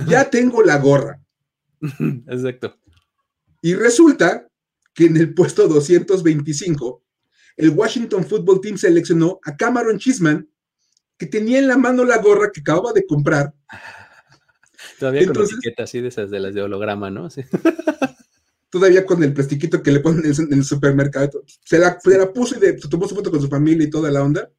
[0.08, 1.22] ya tengo la gorra.
[2.28, 2.78] Exacto.
[3.62, 4.48] Y resulta
[4.94, 7.04] que en el puesto 225,
[7.58, 10.50] el Washington Football Team seleccionó a Cameron Chisman,
[11.18, 13.54] que tenía en la mano la gorra que acababa de comprar.
[15.00, 17.30] Todavía Entonces- con etiquetas así de esas de las de holograma, ¿no?
[17.30, 17.42] Sí.
[18.74, 21.44] Todavía con el plastiquito que le ponen en el, supermercado.
[21.64, 23.90] Se la, se la puso y de- se tomó su foto con su familia y
[23.92, 24.50] toda la onda,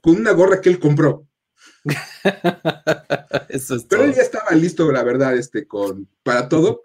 [0.00, 1.26] con una gorra que él compró.
[3.48, 4.04] Eso es Pero todo.
[4.04, 6.82] él ya estaba listo, la verdad, este, con, para todo.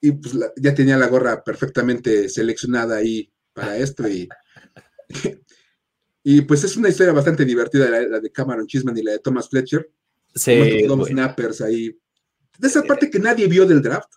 [0.00, 4.08] Y pues la- ya tenía la gorra perfectamente seleccionada ahí para esto.
[4.08, 4.28] Y,
[6.24, 9.20] y pues es una historia bastante divertida, la, la de Cameron Chisman y la de
[9.20, 9.88] Thomas Fletcher.
[10.34, 11.96] Sí, snappers ahí.
[12.58, 14.12] De esa parte que nadie vio del draft.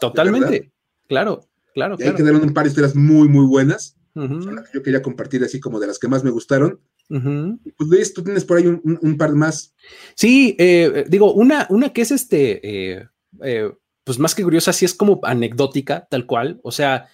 [0.00, 0.72] Totalmente.
[1.08, 1.40] Claro,
[1.74, 2.16] claro, Y ahí claro.
[2.16, 3.96] quedaron un par de historias muy, muy buenas.
[4.14, 6.80] Ujú, Son las que yo quería compartir así como de las que más me gustaron.
[7.08, 9.74] Pues Luis, tú tienes por ahí un, un- un par más.
[10.14, 12.60] Sí, eh, digo, una, una que es este,
[12.96, 13.08] eh,
[13.42, 13.70] eh,
[14.04, 16.60] pues más que curiosa, sí es como anecdótica, tal cual.
[16.62, 17.08] O sea,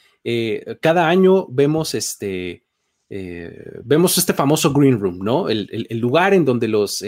[0.81, 2.65] cada año vemos este,
[3.09, 5.49] eh, vemos este famoso green room, ¿no?
[5.49, 7.03] El, lugar en donde los,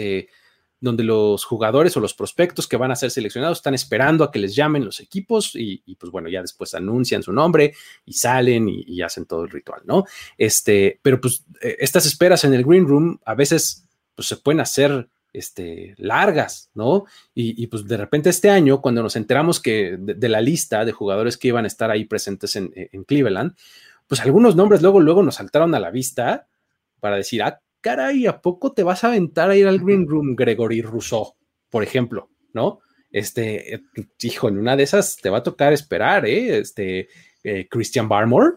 [0.83, 4.39] donde los jugadores o los prospectos que van a ser seleccionados están esperando a que
[4.39, 7.73] les llamen los equipos y, pues bueno, ya después anuncian su nombre
[8.05, 10.03] y salen y, hacen todo el ritual, ¿no?
[10.37, 14.59] Este, pero pues eh, estas esperas en el green room a veces pues se pueden
[14.59, 17.05] hacer este, largas, ¿no?
[17.33, 21.37] Y, pues de repente este año, cuando nos enteramos que de, la lista de jugadores
[21.37, 23.55] que iban a estar ahí presentes en, en Cleveland,
[24.07, 26.47] pues algunos nombres luego, luego nos saltaron a la vista
[26.99, 30.35] para decir, ah, caray, ¿a poco te vas a aventar a ir al Green Room,
[30.35, 31.35] Gregory Rousseau,
[31.69, 32.79] por ejemplo, ¿no?
[33.11, 33.83] Este, eh,
[34.23, 36.57] hijo, en una de esas te va a tocar esperar, ¿eh?
[36.57, 37.09] Este,
[37.43, 38.55] eh, Christian Barmore,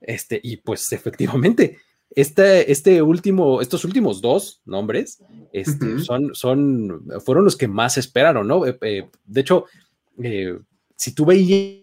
[0.00, 5.22] este, y pues efectivamente, este, este último, estos últimos dos nombres
[5.52, 8.64] este, son, son, fueron los que más esperaron, ¿no?
[8.66, 9.66] Eh, de hecho,
[10.96, 11.82] si tú veías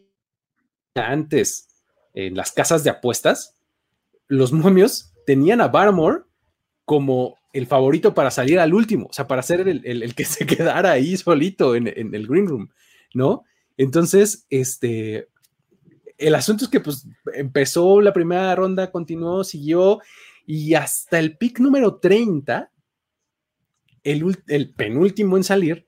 [0.95, 1.67] antes
[2.13, 3.55] en las casas de apuestas,
[4.27, 6.28] los momios tenían a Barmore
[6.89, 10.89] como el favorito para salir al último, o sea, para ser el, que se quedara
[10.89, 12.69] ahí solito en, el green room,
[13.13, 13.43] ¿no?
[13.77, 15.27] Entonces, este,
[16.17, 19.99] el asunto es que pues empezó la primera ronda, continuó, siguió
[20.47, 22.71] y hasta el pick número 30,
[24.03, 25.87] el, penúltimo en salir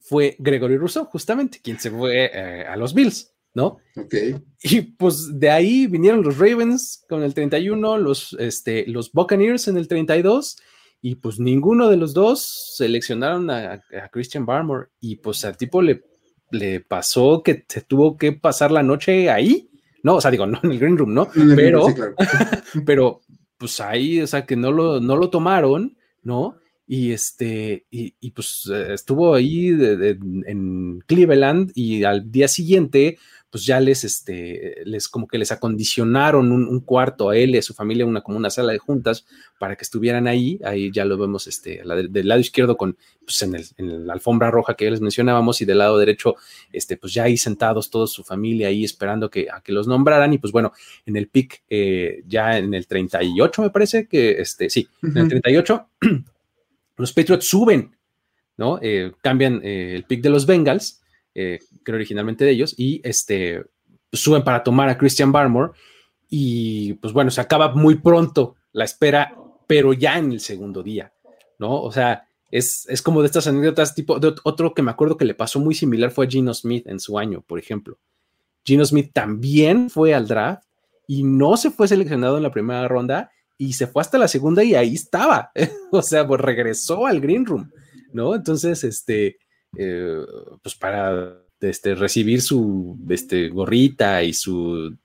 [0.00, 3.33] fue Gregory Rousseau, justamente, quien se fue eh, a los Bills.
[3.54, 3.78] ¿No?
[3.96, 4.14] Ok.
[4.62, 9.76] Y pues de ahí vinieron los Ravens con el 31, los, este, los Buccaneers en
[9.76, 10.58] el 32,
[11.00, 16.02] y pues ninguno de los dos seleccionaron a, Christian Barmore, y pues al tipo le,
[16.50, 19.70] le pasó que se tuvo que pasar la noche ahí,
[20.02, 21.28] no, o sea, digo, no en el Green Room, ¿no?
[21.56, 21.86] Pero,
[22.86, 23.20] pero
[23.56, 26.58] pues ahí, o sea, que no lo, no lo tomaron, ¿no?
[26.86, 33.18] y este y, pues estuvo ahí en Cleveland y al día siguiente
[33.54, 37.62] pues ya les, este, les como que les acondicionaron un, cuarto a él y a
[37.62, 39.26] su familia, una como una sala de juntas
[39.60, 40.58] para que estuvieran ahí.
[40.64, 44.50] Ahí ya lo vemos este, del, lado izquierdo con, pues en, el, en, la alfombra
[44.50, 46.34] roja que ya les mencionábamos y del lado derecho,
[46.72, 50.32] este, pues ya ahí sentados toda su familia ahí esperando que, a que los nombraran.
[50.32, 50.72] Y pues bueno,
[51.06, 55.28] en el pick, eh, ya en el 38 me parece que, este, sí, en el
[55.28, 55.90] 38,
[56.96, 57.94] los Patriots suben,
[58.56, 58.80] ¿no?
[58.82, 61.03] Eh, cambian eh, el pick de los Bengals
[61.34, 63.64] eh, creo originalmente de ellos, y este,
[64.12, 65.72] suben para tomar a Christian Barmore
[66.28, 71.12] y pues bueno, se acaba muy pronto la espera, pero ya en el segundo día,
[71.58, 71.80] ¿no?
[71.80, 75.34] O sea, es, es como de estas anécdotas, tipo, otro que me acuerdo que le
[75.34, 77.98] pasó muy similar fue a Gino Smith en su año, por ejemplo.
[78.64, 80.64] Gino Smith también fue al draft
[81.06, 84.64] y no se fue seleccionado en la primera ronda y se fue hasta la segunda
[84.64, 85.52] y ahí estaba.
[85.92, 87.70] o sea, pues regresó al green room,
[88.12, 88.34] ¿no?
[88.34, 89.38] Entonces, este,
[89.76, 90.20] eh,
[90.62, 94.96] pues para este, recibir su este, gorrita y su,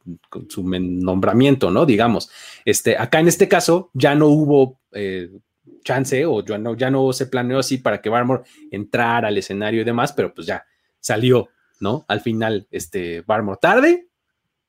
[0.49, 1.86] su nombramiento, ¿no?
[1.86, 2.29] Digamos,
[2.65, 5.29] este, acá en este caso ya no hubo eh,
[5.84, 9.82] chance o ya no, ya no se planeó así para que Barmore entrara al escenario
[9.82, 10.65] y demás, pero pues ya
[10.99, 12.05] salió, ¿no?
[12.08, 14.08] Al final, este, Barmore tarde,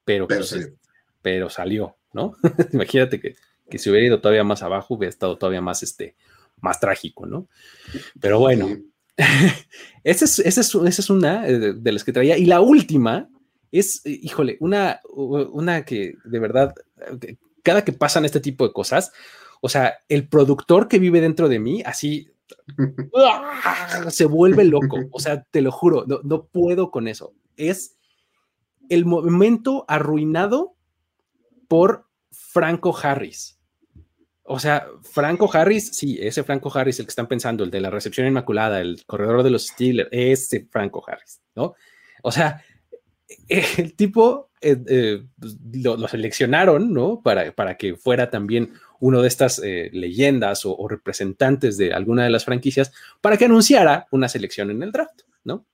[0.04, 1.96] pero, pero, pues, salió.
[2.12, 2.36] ¿no?
[2.72, 3.36] Imagínate que,
[3.68, 6.16] que si hubiera ido todavía más abajo, hubiera estado todavía más, este,
[6.60, 7.48] más trágico, ¿no?
[8.20, 8.68] Pero bueno,
[10.04, 12.38] esa, es, una eh, de, las que traía.
[12.38, 13.28] Y la última
[13.70, 16.74] es, eh, híjole, una, una que de verdad,
[17.62, 19.12] cada que pasan este tipo de cosas,
[19.60, 22.28] o sea, el productor que vive dentro de mí, así
[24.08, 24.98] se vuelve loco.
[25.12, 27.34] O sea, te lo juro, no, no puedo con eso.
[27.56, 27.96] Es
[28.88, 30.74] el momento arruinado
[31.68, 33.59] por Franco Harris.
[34.52, 37.88] O sea, Franco Harris, sí, ese Franco Harris, el que están pensando, el de la
[37.88, 41.76] recepción inmaculada, el corredor de los Steelers, ese Franco Harris, ¿no?
[42.24, 42.60] O sea,
[43.48, 47.22] el tipo eh, eh, pues, lo, seleccionaron, ¿no?
[47.22, 52.30] Para, para, que fuera también uno de estas eh, leyendas o, representantes de alguna de
[52.30, 55.64] las franquicias para que anunciara una selección en el draft, ¿no?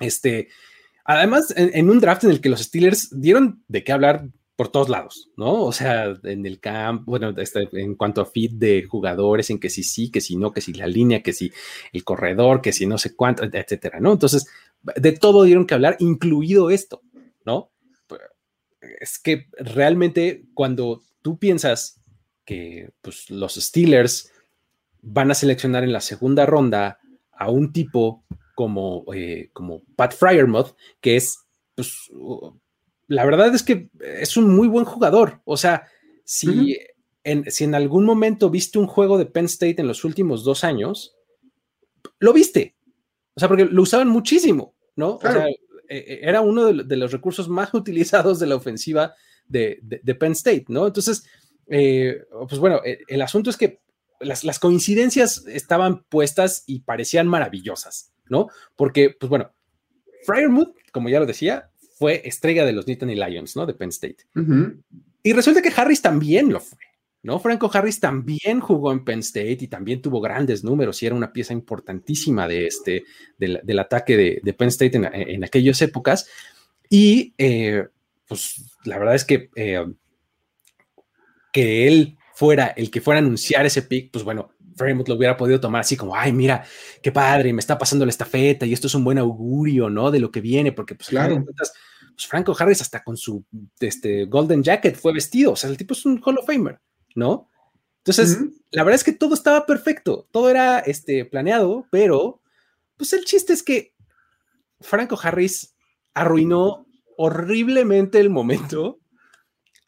[0.00, 0.48] Este,
[1.04, 4.26] además, en, un draft en el que los Steelers dieron de qué hablar
[4.56, 5.64] por todos lados, ¿no?
[5.64, 9.68] O sea, en el campo, bueno, este, en cuanto a feed de jugadores, en que
[9.68, 11.52] si sí, que si no, que si la línea, que si
[11.92, 14.12] el corredor, que si no sé cuánto, etcétera, ¿no?
[14.12, 14.46] Entonces,
[14.82, 17.02] de todo dieron que hablar, incluido esto,
[17.44, 17.70] ¿no?
[19.00, 22.00] Es que realmente cuando tú piensas
[22.44, 24.30] que pues, los Steelers
[25.02, 27.00] van a seleccionar en la segunda ronda
[27.32, 28.24] a un tipo
[28.54, 31.40] como, eh, como Pat Fryermuth, que es
[31.74, 32.10] pues,
[33.14, 35.40] la verdad es que es un muy buen jugador.
[35.44, 35.86] O sea,
[36.24, 36.78] si,
[37.22, 40.64] en, si en algún momento viste un juego de Penn State en los últimos dos
[40.64, 41.16] años,
[42.18, 42.76] lo viste.
[43.34, 45.16] O sea, porque lo usaban muchísimo, ¿no?
[45.16, 45.56] O sea, e,
[45.88, 49.14] e, era uno de, los recursos más utilizados de la ofensiva
[49.46, 49.80] de,
[50.18, 50.86] Penn State, ¿no?
[50.86, 51.24] Entonces,
[51.66, 53.80] eh, pues bueno, eh, el asunto es que
[54.20, 58.48] las, las, coincidencias estaban puestas y parecían maravillosas, ¿no?
[58.76, 59.52] Porque, pues bueno,
[60.24, 61.70] Fryermuth, como ya lo decía,
[62.04, 63.64] fue estrella de los Nittany Lions, ¿no?
[63.64, 64.26] De Penn State.
[64.34, 64.82] Uh -huh.
[65.22, 66.84] Y resulta que Harris también lo fue,
[67.22, 67.38] ¿no?
[67.38, 71.32] Franco Harris también jugó en Penn State y también tuvo grandes números y era una
[71.32, 73.04] pieza importantísima de este,
[73.38, 76.28] del, del ataque de, de, Penn State en, en aquellas épocas.
[76.90, 77.86] Y eh,
[78.28, 79.86] pues la verdad es que eh,
[81.54, 85.36] que él fuera el que fuera a anunciar ese pick, pues bueno, Fremont lo hubiera
[85.38, 86.64] podido tomar así como, ay, mira,
[87.02, 90.10] qué padre, me está pasando la estafeta y esto es un buen augurio, ¿no?
[90.10, 91.44] De lo que viene, porque pues, claro.
[92.14, 93.44] Pues Franco Harris hasta con su
[93.80, 96.80] este, Golden Jacket fue vestido, o sea, el tipo es un Hall of Famer,
[97.14, 97.50] ¿no?
[97.98, 98.62] Entonces, uh -huh.
[98.70, 102.42] la verdad es que todo estaba perfecto, todo era este, planeado, pero
[102.96, 103.94] pues el chiste es que
[104.80, 105.74] Franco Harris
[106.12, 106.86] arruinó
[107.16, 109.00] horriblemente el momento,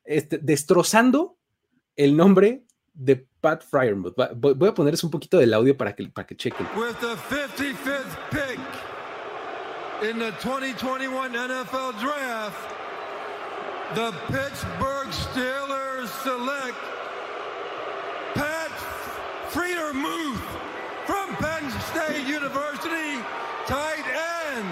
[0.05, 1.39] este, destrozando
[1.97, 2.64] el nombre
[2.95, 4.14] de Pat Fryermuth.
[4.37, 6.66] Voy a ponerles un poquito del audio para que, para que chequen.
[6.77, 7.95] With the 55th pick
[10.03, 12.74] in the 2021 NFL Draft,
[13.94, 16.76] the Pittsburgh Steelers select
[18.34, 18.70] Pat
[19.51, 20.36] Fryermuth
[21.07, 23.22] from Penn State University,
[23.66, 24.05] tight
[24.55, 24.68] end.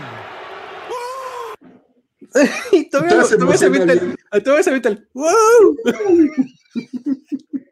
[2.73, 5.77] y todavía, todavía se avienta el, todavía se avienta el ¡Wow!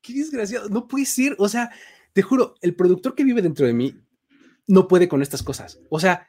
[0.00, 1.70] Qué desgraciado, no puede ser, o sea,
[2.12, 4.03] te juro, el productor que vive dentro de mí
[4.66, 5.80] no puede con estas cosas.
[5.90, 6.26] O sea,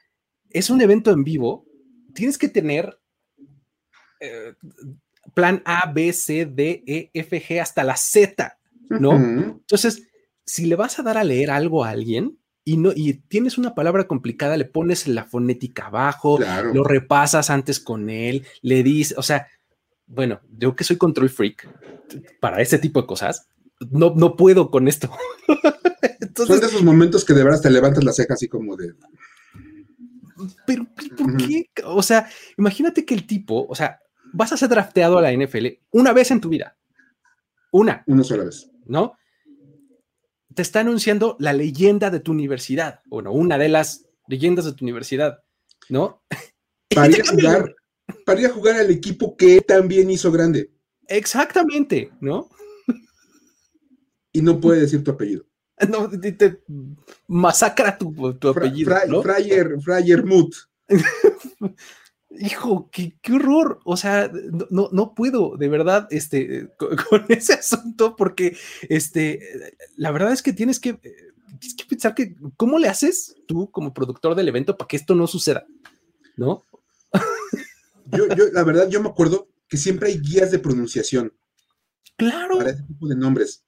[0.50, 1.66] es un evento en vivo,
[2.14, 3.00] tienes que tener
[4.20, 4.54] eh,
[5.34, 8.58] plan A, B, C, D, E, F, G hasta la Z,
[8.90, 9.12] ¿no?
[9.12, 9.44] Uh -huh.
[9.60, 10.08] Entonces,
[10.46, 13.76] si le vas a dar a leer algo a alguien, y, no, y tienes una
[13.76, 16.74] palabra complicada, le pones la fonética abajo, claro.
[16.74, 19.48] lo repasas antes con él, le dices, o sea,
[20.08, 21.70] bueno, yo que soy control freak
[22.40, 23.48] para ese tipo de cosas,
[23.92, 25.10] no, no puedo con esto.
[26.22, 28.94] Entonces, Son de esos momentos que de verdad te levantas la ceja así como de...
[30.68, 30.86] Pero,
[31.18, 31.70] ¿por qué?
[31.86, 34.00] O sea, imagínate que el tipo, o sea,
[34.34, 36.78] vas a ser drafteado a la NFL una vez en tu vida.
[37.72, 38.04] Una.
[38.06, 38.70] Una sola vez.
[38.86, 39.16] ¿No?
[40.56, 44.86] te está anunciando la leyenda de tu universidad, bueno, una de las leyendas de tu
[44.86, 45.44] universidad,
[45.90, 46.24] ¿no?
[46.96, 47.76] Para ir a jugar,
[48.26, 50.72] para ir a jugar al equipo que también hizo grande.
[51.08, 52.48] Exactamente, ¿no?
[54.36, 55.46] Y no puede decir tu apellido.
[55.90, 56.64] No, te, te
[57.28, 58.92] masacra tu, tu apellido.
[58.92, 59.22] Fra, ¿no?
[59.22, 60.54] Fryer, Fryer Mood.
[62.40, 63.80] hijo, qué, qué, horror.
[63.84, 68.58] O sea, no, no, no, puedo, de verdad, este, con, con, ese asunto, porque
[68.88, 69.40] este,
[69.96, 73.94] la verdad es que tienes que, tienes que pensar que, ¿cómo le haces tú como
[73.94, 75.66] productor del evento para que esto no suceda?
[76.38, 76.64] ¿No?
[78.06, 81.34] Yo, yo, la verdad, yo me acuerdo que siempre hay guías de pronunciación.
[82.18, 82.60] Claro.
[82.60, 83.64] Para ese tipo de nombres.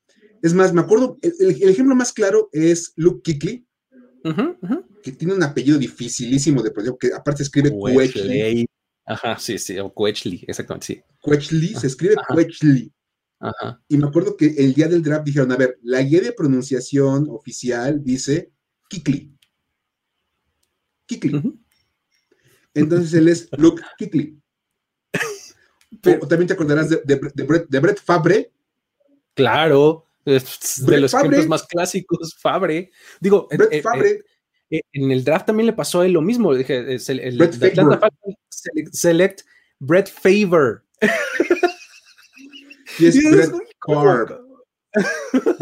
[0.47, 3.21] Es más, me acuerdo, el, el ejemplo más claro es Luke
[4.23, 4.85] Uh -huh, uh -huh.
[5.03, 8.65] que tiene un apellido dificilísimo de pronunciar, que aparte escribe Quechley.
[9.05, 11.01] Ajá, sí, sí, o Quechley, exactamente, sí.
[11.21, 12.91] Quechley, se escribe Quechley.
[13.39, 13.81] Ajá.
[13.89, 17.27] Y me acuerdo que el día del draft dijeron, a ver, la guía de pronunciación
[17.29, 18.51] oficial dice
[18.89, 19.33] Kikli.
[21.05, 21.35] Kikli.
[21.35, 21.59] Uh -huh.
[22.73, 24.41] Entonces él es Luke Kikli.
[26.01, 28.51] Pero, también te acordarás de, de, de, Brett, de Brett Fabre.
[29.35, 31.27] Claro, de los Fabre.
[31.27, 32.91] ejemplos más clásicos, Fabre.
[33.19, 34.23] Digo, eh, Fabre.
[34.69, 36.53] Eh, en el draft también le pasó a él lo mismo.
[36.53, 39.41] Dije, el, el de Atlanta Falcons select, select
[39.79, 40.83] Brett Favor.
[42.99, 43.51] Y es Brett
[43.85, 44.35] Favre.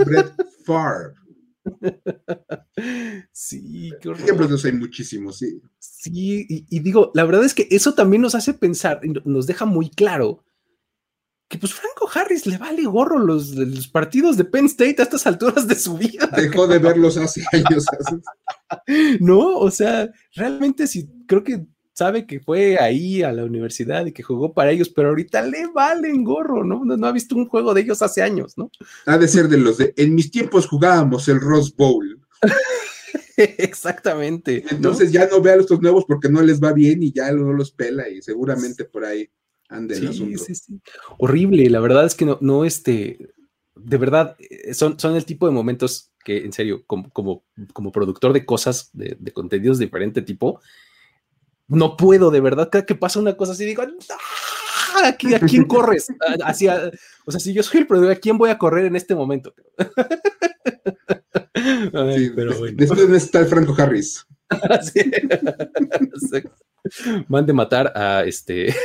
[0.05, 0.33] Brett
[0.65, 1.13] Favre.
[3.33, 4.21] Sí, qué horror.
[4.21, 5.61] Ejemplos hay muchísimos, sí.
[5.79, 9.65] Sí, y, y, digo, la verdad es que eso también nos hace pensar, nos deja
[9.65, 10.45] muy claro
[11.55, 15.25] que pues Franco Harris le vale gorro los, los, partidos de Penn State a estas
[15.25, 16.29] alturas de su vida.
[16.35, 17.85] Dejó de verlos hace años.
[19.21, 24.11] no, o sea, realmente sí, creo que sabe que fue ahí a la universidad y
[24.11, 26.83] que jugó para ellos, pero ahorita le valen gorro, ¿no?
[26.83, 28.69] No, no ha visto un juego de ellos hace años, ¿no?
[29.05, 32.19] Ha de ser de los de, en mis tiempos jugábamos el Rose Bowl.
[33.37, 34.65] Exactamente.
[34.69, 35.13] Entonces ¿no?
[35.13, 38.09] ya no vean estos nuevos porque no les va bien y ya no los pela
[38.09, 39.29] y seguramente por ahí
[39.69, 40.41] ande el asunto.
[41.17, 43.33] Horrible, la verdad es que no, no este,
[43.75, 44.37] de verdad,
[44.73, 47.43] son, son el tipo de momentos que, en serio, como, como,
[47.73, 50.59] como productor de cosas, de, de contenidos de diferente tipo,
[51.67, 55.07] no puedo, de verdad, cada que pasa una cosa así, digo, ¡Ah!
[55.07, 56.07] ¿a quién corres?
[56.43, 56.91] Hacia,
[57.25, 59.53] o sea, si yo soy el productor, ¿a quién voy a correr en este momento?
[62.15, 62.75] Sí, pero bueno.
[62.77, 64.25] Después está el Franco Harris.
[64.93, 65.11] sí.
[67.27, 68.75] Mande matar a este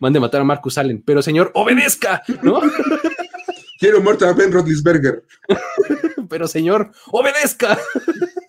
[0.00, 2.60] mande matar a Marcus Allen, pero señor, obedezca, ¿no?
[3.78, 5.22] Quiero muerto a Ben Roethlisberger.
[6.28, 7.78] pero señor, obedezca.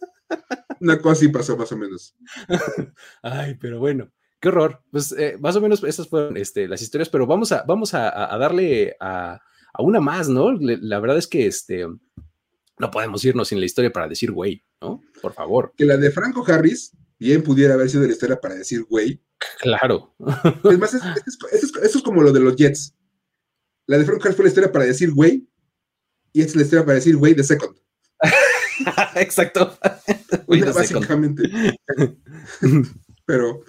[0.79, 2.15] Una cosa así pasó más o menos.
[3.21, 4.83] Ay, pero bueno, qué horror.
[4.91, 8.33] Pues eh, más o menos esas fueron este, las historias, pero vamos a, vamos a,
[8.33, 9.41] a darle a,
[9.73, 10.51] a, una más, ¿no?
[10.59, 11.85] La verdad es que este,
[12.77, 15.01] no podemos irnos sin la historia para decir güey, ¿no?
[15.21, 15.73] Por favor.
[15.75, 19.21] Que la de Franco Harris bien pudiera haber sido la historia para decir güey.
[19.59, 20.15] Claro.
[20.63, 21.07] Es más, esto
[21.51, 22.95] es, es, es, como lo de los Jets.
[23.85, 25.47] La de Franco Harris fue la historia para decir güey,
[26.33, 27.75] y esta es la historia para decir güey de second.
[29.15, 29.77] Exacto.
[30.45, 31.43] Bueno, básicamente.
[33.25, 33.63] Pero,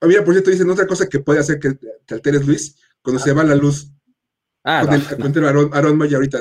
[0.00, 3.22] oh, mira, por cierto, dicen otra cosa que puede hacer que te alteres, Luis, cuando
[3.22, 3.92] se va la luz.
[4.64, 6.40] Ah, con no, el, con el Aaron, Aaron Maya ahorita.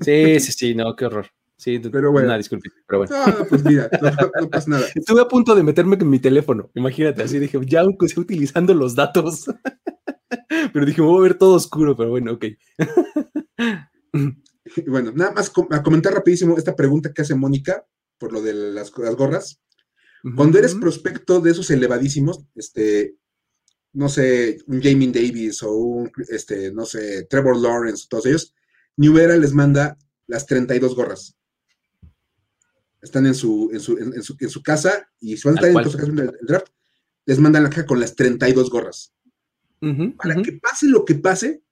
[0.00, 1.30] Sí, sí, sí, no, qué horror.
[1.58, 2.28] Sí, pero bueno.
[2.28, 2.40] Una
[2.86, 3.14] pero bueno.
[3.16, 4.86] Ah, pues mira, no, no, pasa nada.
[4.94, 8.94] Estuve a punto de meterme con mi teléfono, imagínate, así dije, ya estoy utilizando los
[8.94, 9.46] datos.
[10.72, 12.44] pero dije, me voy a ver todo oscuro, pero bueno, ok.
[14.86, 17.84] bueno, nada más a comentar rapidísimo esta pregunta que hace Mónica
[18.18, 19.60] por lo de las, las gorras.
[20.22, 20.36] Uh -huh.
[20.36, 23.16] Cuando eres prospecto de esos elevadísimos, este,
[23.92, 28.54] no sé, un Jamie Davis o un, este, no sé, Trevor Lawrence, todos ellos,
[28.96, 29.96] New Era les manda
[30.28, 31.37] las 32 gorras.
[33.00, 35.84] Están en su, en su, en, su, en su casa y si van a estar
[35.84, 36.68] en su casa del draft,
[37.26, 39.14] les mandan la caja con las 32 gorras.
[39.80, 40.44] Uh -huh, Para uh -huh.
[40.44, 41.62] que pase lo que pase,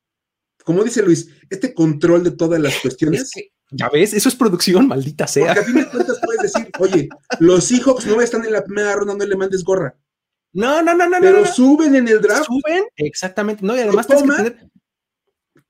[0.65, 3.23] como dice Luis, este control de todas las cuestiones.
[3.23, 5.47] Es que, ya ves, eso es producción, maldita sea.
[5.47, 7.09] Porque a fin de cuentas puedes decir, oye,
[7.41, 9.97] los Seahawks no están en la primera ronda, no le mandes gorra.
[10.53, 11.19] No, no, no, no.
[11.21, 11.53] Pero no, no.
[11.53, 12.47] suben en el draft.
[12.47, 13.65] Suben, exactamente.
[13.65, 14.71] No, y además tienes que tener.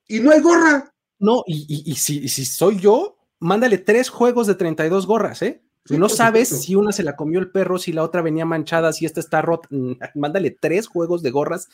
[0.09, 0.93] Y no hay gorra.
[1.19, 5.43] No, y, y, y, si, y, si, soy yo, mándale tres juegos de 32 gorras,
[5.43, 5.63] ¿eh?
[5.85, 6.67] Sí, no sabes supuesto.
[6.67, 9.41] si una se la comió el perro, si la otra venía manchada, si esta está
[9.41, 9.69] rota.
[10.15, 11.69] Mándale tres juegos de gorras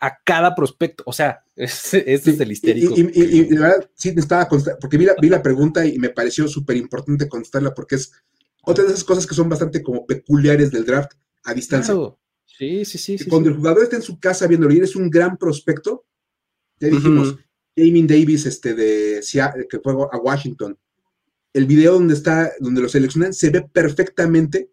[0.00, 1.04] a cada prospecto.
[1.06, 2.94] O sea, este es, es el histérico.
[2.96, 6.10] Y, y, y, la verdad, sí, estaba porque vi la, vi la pregunta y me
[6.10, 8.12] pareció súper importante contestarla porque es
[8.64, 11.12] otra de esas cosas que son bastante como peculiares del draft
[11.44, 11.94] a distancia.
[11.94, 12.18] Claro.
[12.44, 13.18] Sí, sí, sí.
[13.18, 13.52] sí Cuando sí.
[13.52, 16.04] el jugador está en su casa viéndolo y eres un gran prospecto,
[16.78, 17.44] ya dijimos, uh -huh.
[17.76, 19.20] Jamie Davis, este de
[19.68, 20.76] que fue a Washington,
[21.52, 24.70] el video donde está, donde lo seleccionan, se ve perfectamente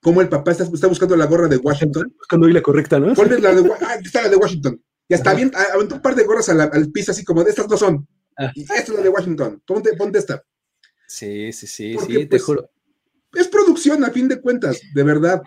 [0.00, 2.14] cómo el papá está, está buscando la gorra de Washington.
[2.16, 3.14] Buscando la correcta, ¿no?
[3.14, 4.82] ¿Cuál es la de ah, está la de Washington?
[5.08, 7.68] Y hasta bien, aventó un par de gorras al, al piso así como de estas
[7.68, 8.06] no son.
[8.38, 8.50] Ah.
[8.54, 9.62] Y esta es la de Washington.
[9.66, 10.42] Ponte, ponte esta.
[11.06, 12.70] Sí, sí, sí, Porque, sí, te pues, juro.
[13.34, 15.42] Es producción a fin de cuentas, de verdad.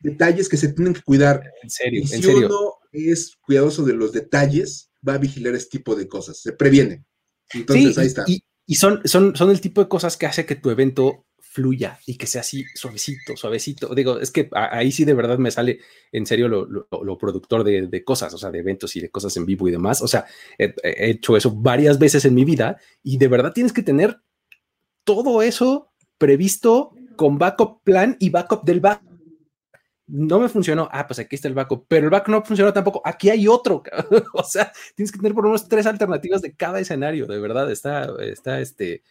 [0.00, 1.42] Detalles que se tienen que cuidar.
[1.62, 2.46] En serio, y si en serio.
[2.46, 6.40] uno es cuidadoso de los detalles, va a vigilar este tipo de cosas.
[6.40, 7.04] Se previene.
[7.52, 8.24] Entonces, sí, ahí está.
[8.26, 11.98] Y, y son, son, son el tipo de cosas que hace que tu evento fluya
[12.06, 13.94] y que sea así suavecito, suavecito.
[13.94, 17.88] Digo, es que ahí sí de verdad me sale en serio lo, lo, productor de,
[17.88, 20.00] de, cosas, o sea, de eventos y de cosas en vivo y demás.
[20.00, 20.24] O sea,
[20.58, 24.18] he, hecho eso varias veces en mi vida y de verdad tienes que tener
[25.04, 29.11] todo eso previsto con backup plan y backup del backup.
[30.06, 30.88] No me funcionó.
[30.92, 33.00] Ah, pues aquí está el backup, pero el backup no funcionó tampoco.
[33.04, 33.82] Aquí hay otro.
[34.34, 37.26] o sea, tienes que tener por lo menos tres alternativas de cada escenario.
[37.26, 39.02] De verdad, está, está este,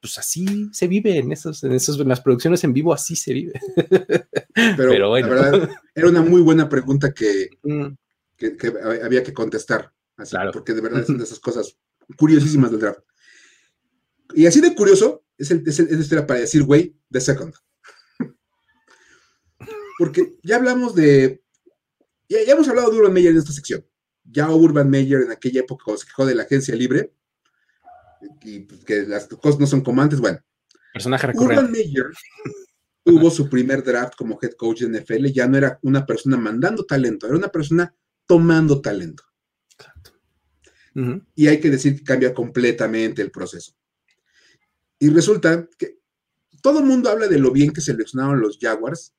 [0.00, 3.32] pues así se vive en esos, en esos, en las producciones en vivo, así se
[3.32, 3.60] vive.
[4.54, 5.28] Pero, Pero bueno.
[5.28, 7.86] la verdad, era una muy buena pregunta que, mm.
[8.36, 9.92] que, que había que contestar.
[10.16, 10.52] Así, claro.
[10.52, 11.76] Porque de verdad son de esas cosas
[12.16, 13.00] curiosísimas del draft.
[14.34, 17.54] Y así de curioso es el, es el, es el para decir, güey, de second.
[20.00, 21.42] Porque ya hablamos de.
[22.26, 23.84] Ya, ya, hemos hablado de Urban Meyer en esta sección.
[24.24, 27.12] Ya Urban Meyer en aquella época cuando se quejó de la agencia libre
[28.40, 30.18] y pues, que las cosas no son como antes.
[30.18, 30.38] Bueno,
[30.94, 31.54] personaje recurrente.
[31.56, 32.06] Urban Meyer
[33.04, 35.26] tuvo su primer draft como head coach de NFL.
[35.34, 37.94] Ya no era una persona mandando talento, era una persona
[38.24, 39.22] tomando talento.
[39.78, 40.12] Exacto.
[40.94, 41.26] Uh -huh.
[41.34, 43.74] Y hay que decir que cambia completamente el proceso.
[44.98, 45.98] Y resulta que
[46.62, 49.12] todo el mundo habla de lo bien que seleccionaron los Jaguars,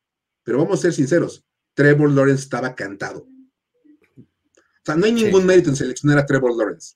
[0.43, 3.27] pero vamos a ser sinceros, Trevor Lawrence estaba cantado.
[4.81, 5.47] O sea, no hay ningún sí.
[5.47, 6.95] mérito en seleccionar a Trevor Lawrence.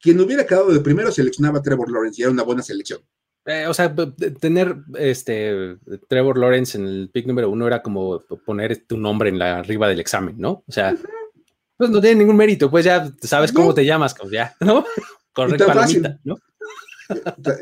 [0.00, 3.00] Quien hubiera quedado de primero seleccionaba a Trevor Lawrence y era una buena selección.
[3.44, 3.94] Eh, o sea,
[4.40, 5.78] tener este
[6.08, 9.88] Trevor Lawrence en el pick número uno era como poner tu nombre en la arriba
[9.88, 10.64] del examen, ¿no?
[10.66, 11.44] O sea, uh -huh.
[11.76, 13.60] pues no tiene ningún mérito, pues ya sabes no.
[13.60, 14.84] cómo te llamas, pues ya, ¿no?
[15.32, 16.36] Correcto, palomita, ¿no?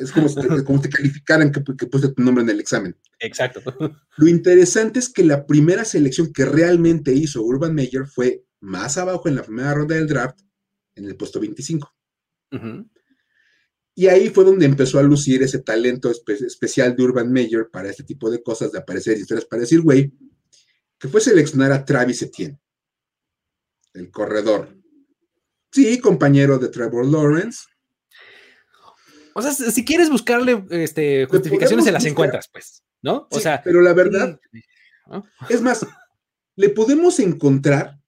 [0.00, 2.96] Es como si te, como te calificaran que, que pusiste tu nombre en el examen.
[3.20, 3.60] Exacto.
[4.16, 9.28] Lo interesante es que la primera selección que realmente hizo Urban Meyer fue más abajo
[9.28, 10.40] en la primera ronda del draft,
[10.94, 11.94] en el puesto 25.
[12.52, 12.90] Uh -huh.
[13.96, 17.90] Y ahí fue donde empezó a lucir ese talento espe especial de Urban Meyer para
[17.90, 20.12] este tipo de cosas, de aparecer historias para decir, güey,
[20.98, 22.58] que fue seleccionar a Travis Etienne.
[23.92, 24.76] el corredor.
[25.70, 27.64] Sí, compañero de Trevor Lawrence.
[29.34, 32.10] O sea, si quieres buscarle este, justificaciones, se las buscar.
[32.12, 33.26] encuentras, pues, ¿no?
[33.30, 34.40] O Sí, sea, pero la verdad,
[35.08, 35.24] ¿no?
[35.48, 35.86] es más,
[36.56, 37.98] le podemos encontrar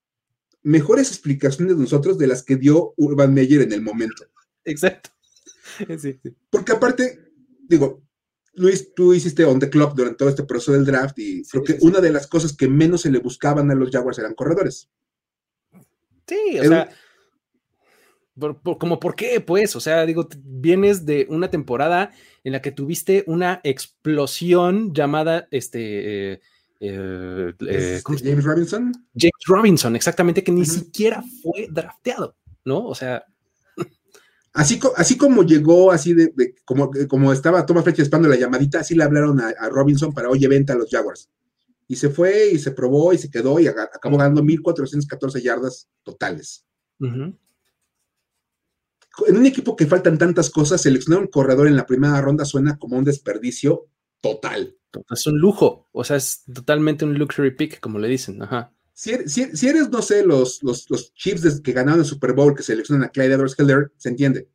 [0.63, 4.25] mejores explicaciones de nosotros de las que dio Urban Meyer en el momento.
[4.65, 5.11] exacto.
[5.99, 6.37] Sí, sí.
[6.49, 7.33] Porque aparte,
[7.69, 8.03] digo,
[8.55, 11.77] Luis, tú hiciste on the clock durante todo este proceso del draft y creo que
[11.83, 14.89] una de las cosas que menos se le buscaban a los Jaguars eran corredores.
[16.27, 16.97] Sí, o Era sea,
[18.39, 22.13] por- por- como por qué, pues, o sea, digo, vienes de una temporada
[22.45, 26.41] en la que tuviste una explosión llamada, este, eh,
[26.81, 28.93] eh, eh, Este, ¿cómo se- James Robinson.
[29.15, 32.87] James Robinson, exactamente, que ni siquiera fue drafteado, ¿no?
[32.87, 33.25] O sea,
[34.53, 38.81] Así, así como llegó, así de, de- como, como estaba Thomas Fletcher esperando la llamadita,
[38.81, 41.29] así le hablaron a, a Robinson para, oye, vente a los Jaguars.
[41.89, 46.65] Y se fue y se probó y se quedó y acabó ganando 1.414 yardas totales.
[46.99, 47.37] ujú,
[49.27, 52.79] En un equipo que faltan tantas cosas, seleccionar un corredor en la primera ronda suena
[52.79, 53.87] como un desperdicio
[54.21, 54.77] total.
[55.11, 58.73] es un lujo, o sea, es totalmente un luxury pick, como le dicen, ajá.
[58.95, 62.33] Si eres, si- si eres, no sé, los, los, los Chiefs que ganaron el Super
[62.33, 64.49] Bowl, que seleccionan a Clyde edwards helaire se entiende.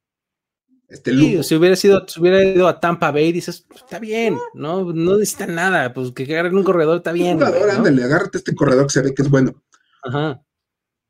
[0.87, 1.43] Este Sí, lujo.
[1.43, 5.17] si hubiera sido, si hubiera ido a Tampa Bay, dices, "Pues, está bien, no, no
[5.17, 7.41] necesita nada, pues que agarren un corredor está bien.
[7.41, 7.71] Un güey, ¿no?
[7.71, 9.63] ándale, agárrate este corredor que se ve que es bueno.
[10.03, 10.43] Ajá.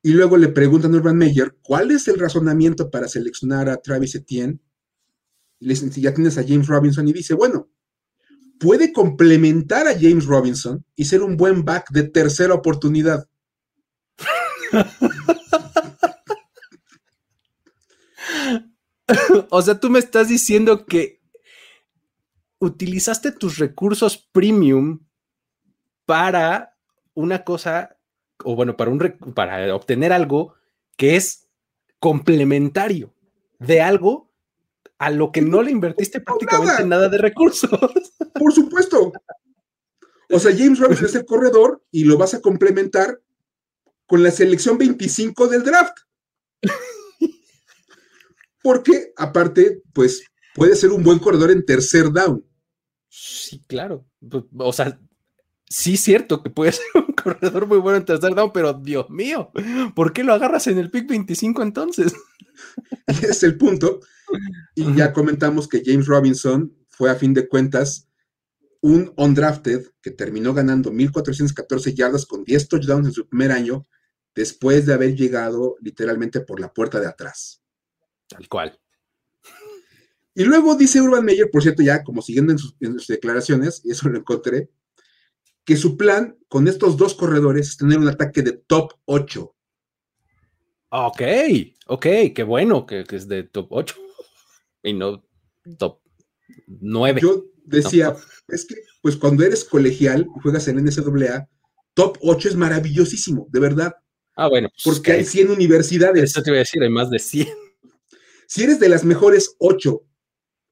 [0.04, 4.16] Y luego le preguntan a Urban Meyer, ¿cuál es el razonamiento para seleccionar a Travis
[4.16, 4.60] Etienne?
[5.60, 7.70] Y le dicen, si ya tienes a James Robinson, y dice, bueno,
[8.60, 13.28] puede complementar a James Robinson y ser un buen back de tercera oportunidad.
[19.50, 21.22] O sea, tú me estás diciendo que
[22.60, 25.06] utilizaste tus recursos premium
[26.06, 26.78] para
[27.14, 27.98] una cosa,
[28.44, 29.00] o bueno, para, un,
[29.34, 30.56] para obtener algo
[30.98, 31.48] que es
[32.00, 33.14] complementario
[33.60, 34.32] de algo
[34.98, 36.86] a lo que no le invertiste prácticamente nada.
[36.86, 37.70] nada de recursos.
[38.40, 39.12] Por supuesto.
[40.30, 43.20] O sea, James Robinson es el corredor y lo vas a complementar
[44.06, 45.98] con la selección 25 del draft.
[48.62, 50.24] Porque aparte, pues
[50.54, 52.46] puede ser un buen corredor en tercer down.
[53.10, 54.06] Sí, claro.
[54.30, 55.00] Pues, O sea,
[55.68, 59.10] sí es cierto que puede ser un corredor muy bueno en tercer down, pero Dios
[59.10, 59.52] mío,
[59.96, 62.14] ¿por qué lo agarras en el pick 25 entonces?
[63.08, 64.00] Es el punto.
[64.76, 68.08] Y ya comentamos que James Robinson fue a fin de cuentas
[68.82, 73.88] un undrafted que terminó ganando 1.414 yardas con 10 touchdowns en su primer año,
[74.34, 77.62] después de haber llegado literalmente por la puerta de atrás.
[78.28, 78.80] Tal cual.
[80.34, 83.82] Y luego dice Urban Meyer, por cierto, ya como siguiendo en sus, en sus declaraciones,
[83.84, 84.70] y eso lo encontré,
[85.66, 89.56] que su plan con estos dos corredores es tener un ataque de top 8.
[90.90, 91.22] Ok,
[91.88, 92.06] ok,
[92.36, 93.96] qué bueno que, que es de top 8
[94.84, 95.24] y no
[95.78, 96.02] top
[96.68, 97.22] 9.
[97.22, 98.16] Yo decía,
[98.48, 101.48] es que pues cuando eres colegial y juegas en NCAA,
[101.94, 103.96] top 8 es maravillosísimo, de verdad,
[104.36, 106.24] ah, bueno, pues, porque hay 100 universidades.
[106.24, 107.48] Eso te iba a decir, hay más de 100.
[108.48, 110.04] Si eres de las mejores 8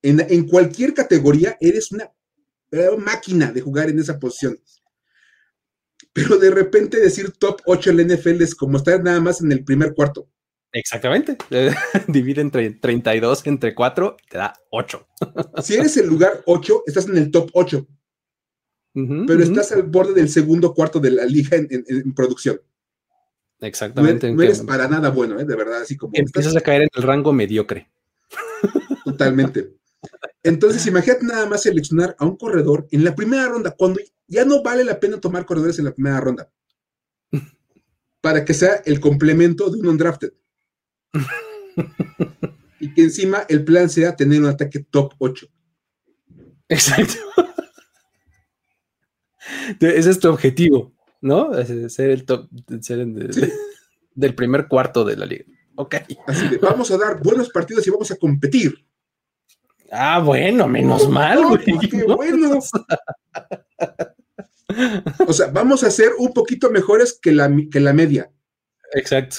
[0.02, 2.12] en, en cualquier categoría, eres una
[2.70, 4.60] verdadera máquina de jugar en esa posición.
[6.14, 9.52] Pero de repente decir top 8 en la NFL es como estar nada más en
[9.52, 10.28] el primer cuarto.
[10.72, 11.38] Exactamente.
[12.08, 15.08] Divide entre 32 entre 4, te da 8.
[15.64, 17.88] Si eres el lugar 8, estás en el top 8,
[19.28, 22.60] pero estás al borde del segundo cuarto de la liga en, en- en producción.
[23.62, 24.32] No Exactamente.
[24.32, 25.46] no eres para nada bueno, ¿eh?
[25.46, 27.90] de verdad, así como empiezas estás a caer en el rango mediocre.
[29.06, 29.74] totalmente.
[30.44, 34.62] Entonces, imagínate nada más seleccionar a un corredor en la primera ronda, cuando ya no
[34.64, 36.50] vale la pena tomar corredores en la primera ronda,
[38.22, 40.32] para que sea el complemento de un undrafted.
[42.80, 45.48] y que encima el plan sea tener un ataque top 8.
[46.70, 47.14] Exacto.
[49.80, 51.52] Ese es tu objetivo, ¿no?
[51.90, 52.50] Ser el top,
[52.82, 53.50] ser el- Sí.
[54.14, 55.46] del primer cuarto de la liga.
[55.76, 55.96] Ok.
[56.28, 58.86] Así de, vamos a dar buenos partidos y vamos a competir.
[59.92, 61.64] Ah, bueno, menos mal, No, güey.
[61.90, 62.16] qué ¿no?
[62.16, 62.60] bueno.
[65.28, 68.32] O sea, vamos a ser un poquito mejores que la, que la media.
[68.94, 69.38] Exacto.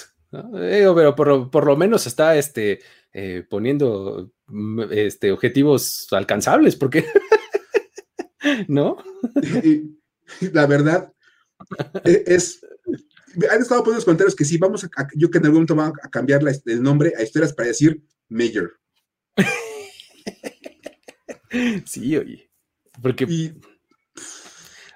[0.53, 2.80] pero por, lo- por lo menos está este,
[3.12, 7.05] eh, poniendo mm, este, objetivos alcanzables, porque.
[8.68, 8.96] ¿No?
[9.62, 9.98] Y,
[10.53, 11.12] la verdad
[12.05, 12.61] e- es.
[13.51, 14.88] Han estado poniendo los comentarios que sí, vamos a.
[14.96, 17.68] a- yo que en algún momento vamos a cambiar la- el nombre a historias para
[17.68, 18.72] decir Mayor.
[21.84, 22.51] Sí, oye.
[23.03, 23.53] Porque, Y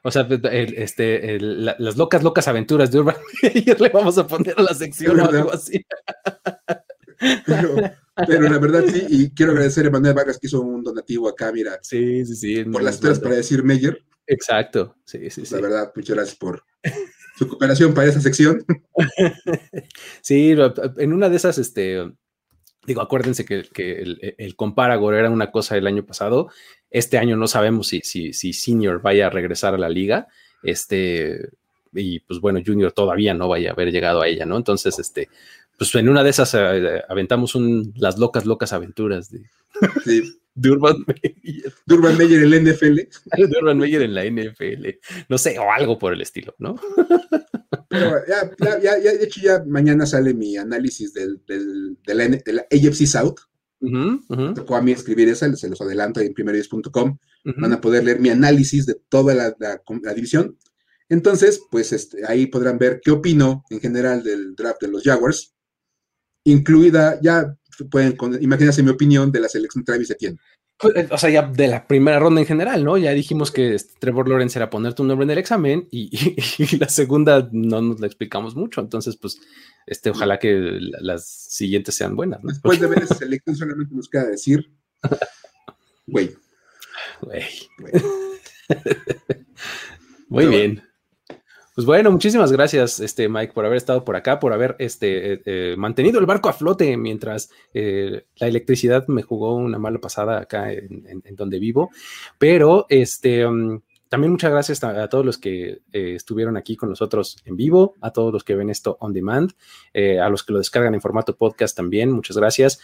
[0.03, 4.63] O sea, este, las locas, locas aventuras de Urban Meyer le vamos a poner a
[4.63, 5.85] la sección o algo así.
[8.27, 11.51] Pero, la verdad sí, y quiero agradecer a Manuel Vargas que hizo un donativo acá,
[11.53, 11.79] mira.
[11.83, 12.65] Sí, sí, sí.
[12.65, 14.05] Por las tres para decir Meyer.
[14.27, 15.55] Exacto, sí, sí, sí.
[15.55, 16.65] La verdad, muchas gracias por
[17.37, 18.65] su cooperación para esa sección.
[20.23, 20.55] sí,
[20.99, 22.05] en una de esas, este,
[22.87, 26.49] digo, acuérdense que, el, el Comparagor era una cosa el año pasado.
[26.91, 30.29] Este año no sabemos si, si, si Senior vaya a regresar a la liga.
[30.63, 31.49] Este,
[31.93, 34.57] y pues bueno, Junior todavía no vaya a haber llegado a ella, ¿no?
[34.57, 35.29] Entonces, este,
[35.79, 39.43] pues en una de esas eh, aventamos un, las locas, locas aventuras de,
[40.55, 42.43] de Urban Meyer.
[42.43, 42.95] En la NFL.
[43.37, 44.87] De Urban Meyer en la NFL.
[45.29, 46.77] No sé, o algo por el estilo, ¿no?
[47.89, 48.51] Pero ya,
[48.81, 52.63] ya, ya, de hecho, ya mañana sale mi análisis del, del, de, la, de, la,
[52.63, 53.41] AFC South.
[54.55, 57.19] Tocó a mí escribir esa, se los adelanto en primeros.com.
[57.59, 60.59] Van a poder leer mi análisis de toda la, la división.
[61.09, 65.55] Entonces, pues este, ahí podrán ver qué opino en general del draft de los Jaguars
[66.45, 67.57] incluida, ya
[67.91, 70.39] pueden imagínense mi opinión de la selección Travis Etienne.
[70.79, 72.99] Pues, eh, o sea, ya de la primera ronda en general, ¿no?
[72.99, 76.11] Ya dijimos que este, Trevor Lawrence era poner tu nombre en el examen y,
[76.79, 78.81] la segunda no nos la explicamos mucho.
[78.81, 79.41] Entonces, pues,
[79.87, 82.43] este, ojalá que las siguientes sean buenas.
[82.43, 82.51] ¿no?
[82.51, 84.73] Después de ver esa selección, solamente nos queda decir,
[86.07, 86.37] güey.
[87.21, 87.45] Güey.
[90.29, 90.83] Muy bien.
[91.75, 95.43] Pues bueno, muchísimas gracias, este Mike, por haber estado por acá, por haber este, eh,
[95.45, 100.39] eh, mantenido el barco a flote mientras eh, la electricidad me jugó una mala pasada
[100.39, 101.91] acá en, donde vivo.
[102.39, 107.57] Pero este, mm, también muchas gracias a, todos los que estuvieron aquí con nosotros en
[107.57, 109.51] vivo, a todos los que ven esto on demand,
[109.93, 112.79] a los que lo descargan en formato podcast también, muchas gracias.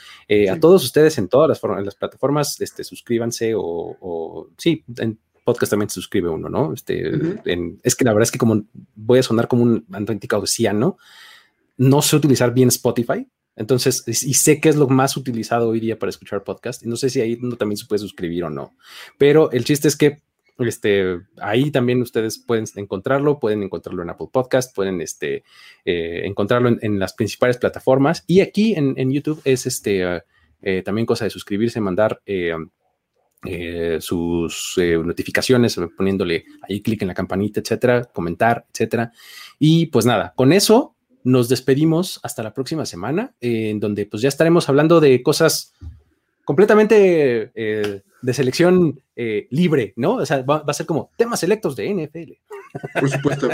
[0.51, 3.63] A todos ustedes en todas las, en las plataformas, este, suscríbanse o,
[4.01, 6.73] o sí, en podcast también se suscribe uno, ¿no?
[6.73, 7.11] Este,
[7.83, 8.63] es que la verdad es que como
[8.95, 10.43] voy a sonar como un auténtico
[10.75, 10.99] ¿no?
[11.77, 13.27] no sé utilizar bien Spotify,
[13.57, 16.97] entonces, y sé que es lo más utilizado hoy día para escuchar podcast, y no
[16.97, 18.75] sé si ahí uno también se puede suscribir o no,
[19.19, 20.19] pero el chiste es que
[20.59, 25.43] este, ahí también ustedes pueden encontrarlo, pueden encontrarlo en Apple Podcast, pueden este,
[25.85, 30.23] eh, encontrarlo en, las principales plataformas, y aquí en, YouTube es este,
[30.63, 32.21] eh, también cosa de suscribirse, mandar...
[32.27, 32.55] Eh,
[33.43, 39.13] eh, sus eh, notificaciones, poniéndole ahí clic en la campanita, etcétera, comentar, etcétera.
[39.59, 44.29] Y pues nada, con eso nos despedimos hasta la próxima semana, en donde pues ya
[44.29, 45.73] estaremos hablando de cosas
[46.45, 49.01] completamente eh, de selección
[49.51, 50.17] libre, ¿no?
[50.17, 52.33] O sea, va, a ser como temas selectos de NFL.
[52.99, 53.49] Por supuesto.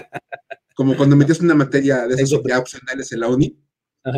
[0.75, 3.57] Como cuando metías una materia de esas opcionales en la uni,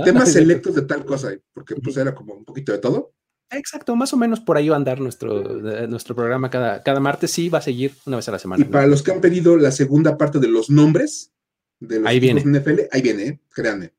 [0.05, 3.13] temas selectos de tal cosa, porque pues era como un poquito de todo.
[3.51, 5.43] Exacto, más o menos por ahí va a andar nuestro,
[5.89, 7.31] nuestro programa cada, cada martes.
[7.31, 8.65] Sí, va a seguir una vez a la semana.
[8.65, 11.33] Y para los que han pedido la segunda parte de los nombres
[11.81, 12.43] de los ahí viene.
[12.43, 13.41] NFL, ahí viene, ¿eh?
[13.51, 13.93] créanme.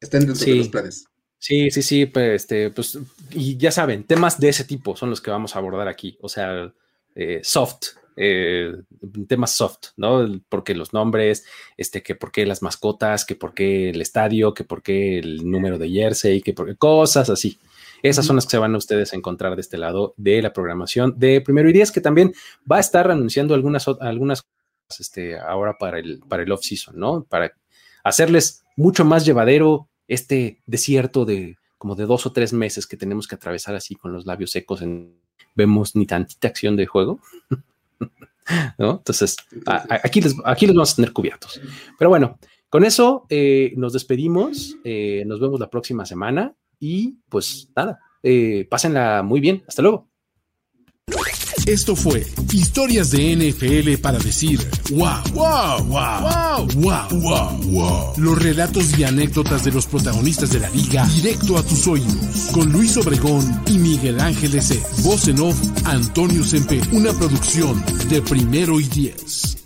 [0.00, 1.06] Están dentro de los planes.
[1.38, 2.98] Sí, sí, sí, pues, este, pues,
[3.32, 6.16] y ya saben, temas de ese tipo son los que vamos a abordar aquí.
[6.20, 6.72] O sea,
[7.14, 8.72] eh, soft, eh,
[9.26, 10.40] temas soft, ¿no?
[10.48, 11.44] Porque los nombres,
[11.76, 15.50] este, que por qué las mascotas, que por qué el estadio, que por qué el
[15.50, 17.58] número de jersey, que por qué cosas así.
[18.02, 20.52] Esas son las que se van a ustedes a encontrar de este lado de la
[20.52, 22.32] programación de Primero y Diez, que también
[22.70, 27.24] va a estar anunciando algunas, algunas cosas este, ahora para el, para el off-season, ¿no?
[27.24, 27.52] Para
[28.04, 33.26] hacerles mucho más llevadero este desierto de como de dos o tres meses que tenemos
[33.26, 35.16] que atravesar así con los labios secos en
[35.54, 37.20] vemos ni tantita acción de juego.
[38.78, 38.98] ¿No?
[38.98, 39.36] Entonces,
[39.88, 41.60] aquí, les, aquí los vamos a tener cubiertos.
[41.98, 42.38] Pero bueno,
[42.68, 44.76] con eso eh, nos despedimos.
[44.84, 46.54] Eh, nos vemos la próxima semana.
[46.82, 49.62] Y pues nada, eh, pásenla muy bien.
[49.68, 50.10] Hasta luego.
[51.64, 54.58] Esto fue Historias de NFL para decir
[54.90, 60.70] wow, wow, wow, wow, wow, wow, Los relatos y anécdotas de los protagonistas de la
[60.70, 62.48] liga directo a tus oídos.
[62.52, 64.82] Con Luis Obregón y Miguel Ángeles E.
[65.04, 66.80] Voz en off, Antonio Sempe.
[66.90, 69.56] Una producción de primero y diez.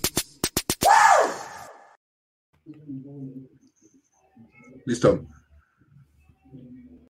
[4.85, 5.27] Listo.